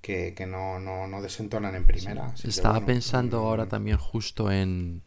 [0.00, 2.34] que, no, no, no, desentonan en primera.
[2.42, 5.02] Estaba pensando ahora también justo en,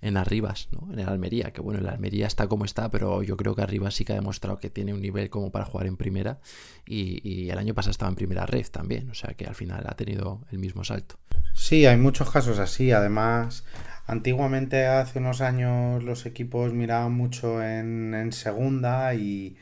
[0.00, 0.92] en Arribas, ¿no?
[0.92, 3.94] En el Almería, que bueno, el Almería está como está, pero yo creo que Arribas
[3.94, 6.38] sí que ha demostrado que tiene un nivel como para jugar en primera
[6.86, 9.96] y, el año pasado estaba en primera red también, o sea que al final ha
[9.96, 11.16] tenido el mismo salto.
[11.54, 13.64] Sí, hay muchos casos así, además
[14.08, 19.56] antiguamente hace unos años los equipos miraban mucho en, segunda y,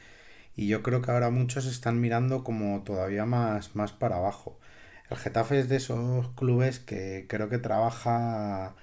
[0.56, 4.58] yo creo que ahora muchos están mirando como todavía más, más para abajo.
[5.10, 8.74] El Getafe es de esos clubes que creo que trabaja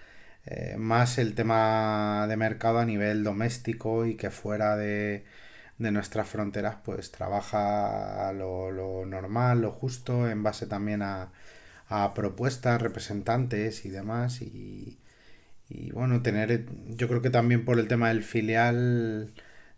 [0.45, 5.25] eh, más el tema de mercado a nivel doméstico y que fuera de,
[5.79, 11.31] nuestras fronteras pues trabaja lo, normal, lo justo, en base también a,
[12.15, 14.41] propuestas, representantes y demás.
[14.41, 14.97] Y,
[15.73, 19.33] y, bueno, tener, yo creo que también por el tema del filial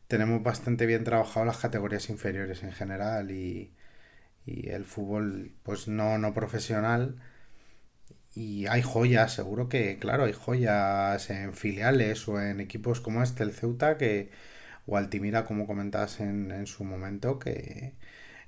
[0.07, 3.73] tenemos bastante bien trabajado las categorías inferiores en general y,
[4.45, 7.17] y el fútbol pues no, no profesional
[8.35, 13.43] y hay joyas, seguro que, claro, hay joyas en filiales o en equipos como este,
[13.43, 14.29] el Ceuta, que,
[14.85, 17.93] o Altimira, como comentabas en, en su momento, que,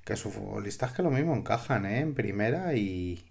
[0.06, 2.00] que sus futbolistas que lo mismo encajan ¿eh?
[2.02, 3.26] en primera y,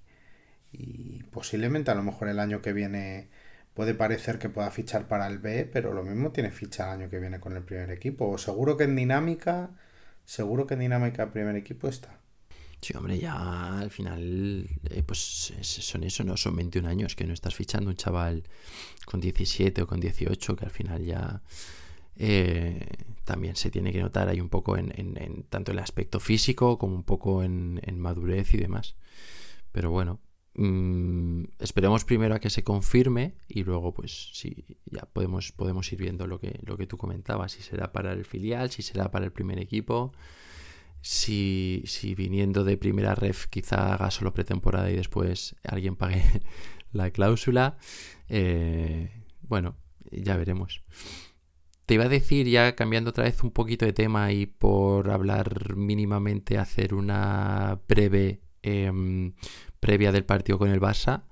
[0.72, 3.28] y posiblemente a lo mejor el año que viene
[3.76, 7.10] puede parecer que pueda fichar para el B, pero lo mismo tiene ficha el año
[7.10, 8.28] que viene con el primer equipo.
[8.30, 9.70] O seguro que en dinámica,
[10.24, 12.18] seguro que en dinámica el primer equipo está.
[12.80, 16.36] Sí, hombre, ya al final, eh, pues son eso, ¿no?
[16.36, 18.44] Son 21 años que no estás fichando un chaval
[19.04, 21.42] con 17 o con 18, que al final ya
[22.16, 22.80] eh,
[23.24, 27.02] también se tiene que notar ahí un poco en, tanto el aspecto físico como un
[27.02, 28.96] poco en, madurez y demás.
[29.72, 30.20] Pero bueno,
[30.56, 36.00] mm, esperemos primero a que se confirme y luego pues sí, ya podemos, podemos ir
[36.00, 39.24] viendo lo que, lo que tú comentabas, si será para el filial, si será para
[39.24, 40.12] el primer equipo
[41.06, 46.22] si, si viniendo de primera ref quizá haga solo pretemporada y después alguien pague
[46.92, 47.78] la cláusula.
[48.28, 49.76] Eh, bueno,
[50.10, 50.82] ya veremos.
[51.86, 55.76] Te iba a decir, ya cambiando otra vez un poquito de tema y por hablar
[55.76, 59.34] mínimamente, hacer una breve em,
[59.86, 61.22] previa del partido con el Barça.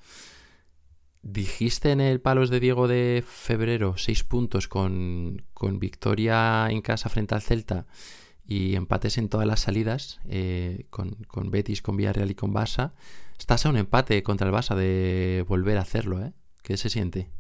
[1.22, 7.08] Dijiste en el Palos de Diego de febrero seis puntos con, con victoria en casa
[7.08, 7.86] frente al Celta
[8.46, 11.16] y empates en todas las salidas eh, con,
[11.50, 12.92] Betis, con Villarreal y con Barça.
[13.40, 16.32] Estás a un empate contra el Barça de volver a hacerlo, ¿eh?
[16.62, 17.30] ¿Qué se siente?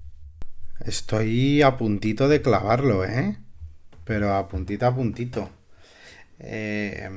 [0.80, 3.38] Estoy a puntito de clavarlo, ¿eh?
[4.04, 5.48] Pero a puntito a puntito.
[6.40, 7.08] Eh,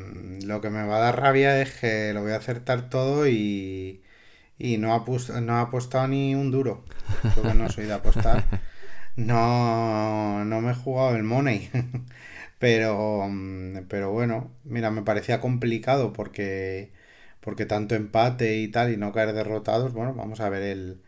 [0.45, 4.03] lo que me va a dar rabia es que lo voy a acertar todo y,
[4.59, 5.05] y no, ha
[5.41, 6.85] no ha apostado ni un duro.
[7.33, 8.47] Porque no soy de apostar.
[9.15, 11.69] No, no me he jugado el money.
[12.59, 13.29] Pero,
[13.87, 16.91] pero bueno, mira, me parecía complicado porque,
[17.41, 21.01] porque tanto empate y tal y no caer derrotados, bueno, vamos a ver el,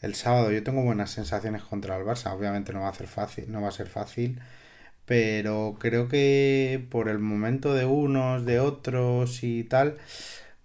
[0.00, 0.50] el sábado.
[0.52, 3.72] Yo tengo buenas sensaciones contra el Barça, obviamente no va a fácil, no va a
[3.72, 4.40] ser fácil,
[5.06, 9.96] pero creo que por el momento de unos, de otros y tal,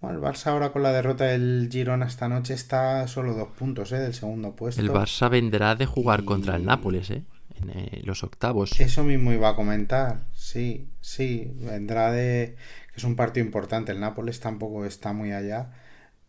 [0.00, 3.92] bueno, el Barça ahora con la derrota del Girona esta noche está solo dos puntos
[3.92, 3.98] ¿eh?
[3.98, 4.80] del segundo puesto.
[4.80, 7.22] El Barça vendrá de jugar contra el Nápoles, ¿eh?
[7.60, 8.80] en eh, los octavos.
[8.80, 12.56] Eso mismo iba a comentar, sí, sí, vendrá de...
[12.92, 15.70] que es un partido importante, el Nápoles tampoco está muy allá,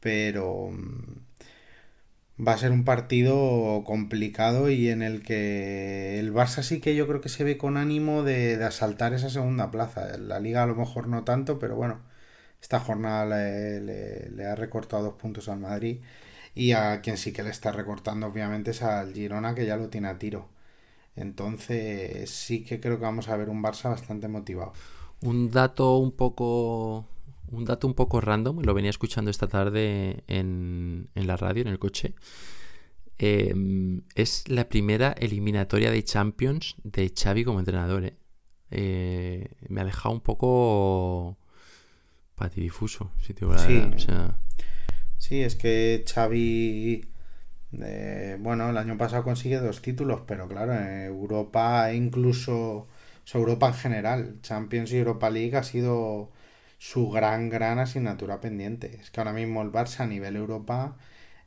[0.01, 1.30] pero mm,
[2.39, 7.07] va a ser un partido complicado y en el que el Barça sí que yo
[7.07, 10.17] creo que se ve con ánimo de, asaltar esa segunda plaza.
[10.17, 12.01] La liga a lo mejor no tanto, pero bueno,
[12.61, 16.01] esta jornada le, le ha recortado dos puntos al Madrid
[16.55, 19.89] y a quien sí que le está recortando obviamente es al Girona que ya lo
[19.89, 20.49] tiene a tiro.
[21.15, 24.73] Entonces sí que creo que vamos a ver un Barça bastante motivado.
[25.21, 27.05] Un dato un poco
[27.51, 31.79] un dato un poco random, lo venía escuchando esta tarde en, la radio, en el
[31.79, 32.15] coche.
[33.17, 38.05] Em, es la primera eliminatoria de Champions de Xavi como entrenador.
[38.05, 38.15] ¿eh?
[38.71, 41.37] Eh, me ha dejado un poco
[42.35, 43.83] patidifuso, si te sí.
[45.17, 47.05] sí, es que Xavi
[48.39, 52.87] bueno, el año pasado consigue dos títulos, pero claro, en Europa incluso,
[53.33, 56.31] Europa en general, Champions y Europa League ha sido
[56.81, 58.97] su gran, gran asignatura pendiente.
[58.99, 60.97] Es que ahora mismo el Barça a nivel Europa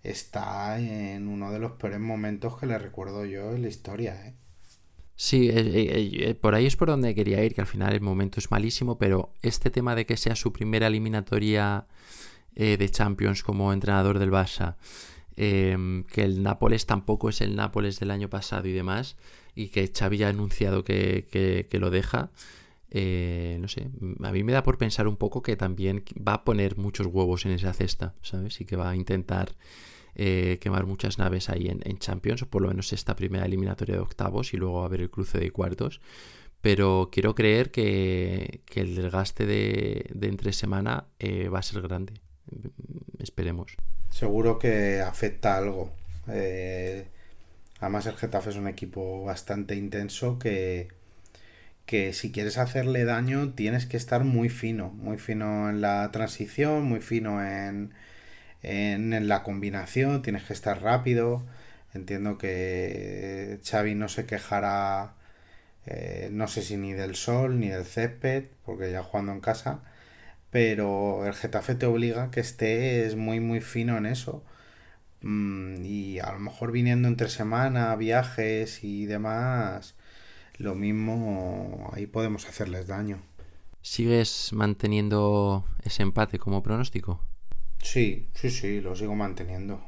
[0.04, 4.14] está en uno de los peores momentos que le recuerdo yo en la historia.
[4.26, 4.34] ¿eh?
[5.16, 8.38] Sí, eh, eh, por ahí es por donde quería ir, que al final el momento
[8.38, 11.86] es malísimo, pero este tema de que sea su primera eliminatoria
[12.54, 14.76] de Champions como entrenador del Barça
[15.36, 19.16] Em, que el Nápoles tampoco es el Nápoles del año pasado y demás,
[19.54, 22.30] y que Xavi ya ha anunciado que, lo deja.
[22.96, 23.88] Eh, no sé,
[24.22, 27.44] a mí me da por pensar un poco que también va a poner muchos huevos
[27.44, 28.60] en esa cesta, ¿sabes?
[28.60, 29.50] Y que va a intentar
[30.14, 34.00] eh, quemar muchas naves ahí en, Champions, o por lo menos esta primera eliminatoria de
[34.00, 36.00] octavos y luego a ver el cruce de cuartos.
[36.60, 42.14] Pero quiero creer que, el desgaste de, entre semana eh, va a ser grande.
[43.18, 43.74] Esperemos.
[44.08, 45.90] Seguro que afecta algo.
[47.80, 50.86] Además el Getafe es un equipo bastante intenso que,
[51.86, 56.84] que si quieres hacerle daño tienes que estar muy fino, muy fino en la transición,
[56.84, 57.94] muy fino en,
[58.62, 61.44] en, la combinación, tienes que estar rápido.
[61.94, 65.14] Entiendo que Xavi no se quejará,
[65.86, 69.82] eh, no sé si ni del sol ni del césped, porque ya jugando en casa,
[70.50, 74.44] pero el Getafe te obliga que estés muy muy fino en eso.
[75.22, 79.94] Mm, y a lo mejor viniendo entre semana, viajes y demás,
[80.58, 83.22] lo mismo ahí podemos hacerles daño.
[83.82, 87.20] ¿Sigues manteniendo ese empate como pronóstico?
[87.82, 89.84] Sí, sí, sí, lo sigo manteniendo.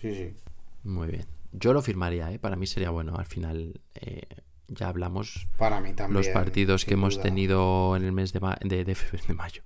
[0.00, 0.34] Sí, sí.
[0.82, 1.26] Muy bien.
[1.52, 2.38] Yo lo firmaría, ¿eh?
[2.38, 3.16] Para mí sería bueno.
[3.16, 4.22] Al final, eh,
[4.68, 5.46] ya hablamos.
[5.56, 6.16] Para mí también.
[6.16, 9.62] Los partidos que hemos tenido en el mes de, de, de, mayo.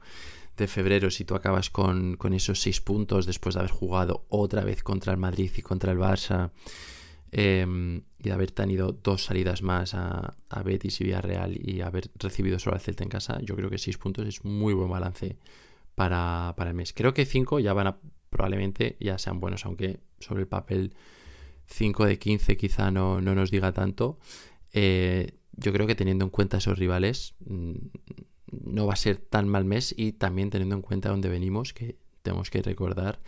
[0.57, 4.83] De febrero, si tú acabas con, esos seis puntos después de haber jugado otra vez
[4.83, 6.51] contra el Madrid y contra el Barça.
[7.33, 12.75] Em, y haber tenido dos salidas más a, Betis y Villarreal y haber recibido solo
[12.75, 15.37] al Celta en casa, yo creo que seis puntos es muy buen balance
[15.95, 16.93] para, el mes.
[16.93, 17.99] Creo que 5 ya van a,
[18.31, 20.95] probablemente ya sean buenos, aunque sobre el papel
[21.67, 24.19] 5 de 15 quizá no, nos diga tanto.
[24.73, 27.75] Eh, yo creo que teniendo en cuenta esos rivales mm,
[28.65, 31.97] no va a ser tan mal mes y también teniendo en cuenta dónde venimos, que
[32.23, 33.21] tenemos que recordar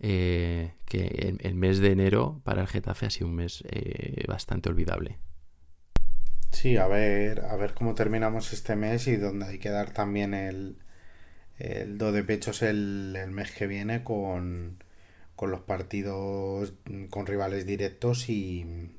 [0.00, 4.68] eh, que el, mes de enero para el Getafe ha sido un mes eh, bastante
[4.68, 5.18] olvidable.
[6.50, 10.34] Sí, a ver, a ver cómo terminamos este mes y dónde hay que dar también
[10.34, 10.78] el,
[11.58, 14.82] el do de pechos el, el mes que viene con,
[15.36, 16.74] con los partidos
[17.08, 18.90] con rivales directos y,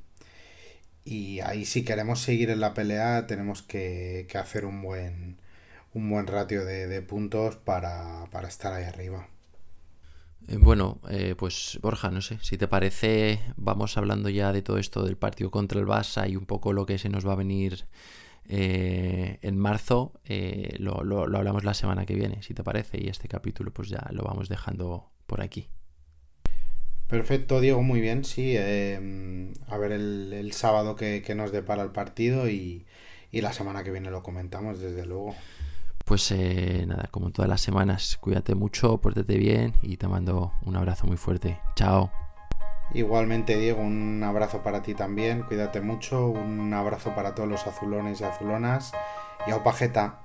[1.05, 5.39] y ahí si queremos seguir en la pelea tenemos que, hacer un buen
[5.93, 9.27] un buen ratio de, puntos para, estar ahí arriba.
[10.47, 14.77] Eh, bueno, eh, pues Borja, no sé, si te parece, vamos hablando ya de todo
[14.77, 17.38] esto del partido contra el Barça y un poco lo que se nos va a
[17.38, 17.85] venir
[18.53, 23.07] eh, en marzo eh, lo, lo, hablamos la semana que viene, si te parece, y
[23.07, 25.68] este capítulo pues ya lo vamos dejando por aquí.
[27.07, 28.55] Perfecto, Diego, muy bien, sí.
[28.57, 32.85] Em, a ver el, sábado que, nos depara el partido y,
[33.31, 35.35] y, la semana que viene lo comentamos, desde luego.
[36.05, 40.75] Pues eh, nada, como todas las semanas, cuídate mucho, pórtate bien y te mando un
[40.75, 41.59] abrazo muy fuerte.
[41.75, 42.11] Chao.
[42.93, 45.43] Igualmente, Diego, un abrazo para ti también.
[45.43, 46.27] Cuídate mucho.
[46.27, 48.91] Un abrazo para todos los azulones y azulonas.
[49.47, 50.19] Y a Opajeta.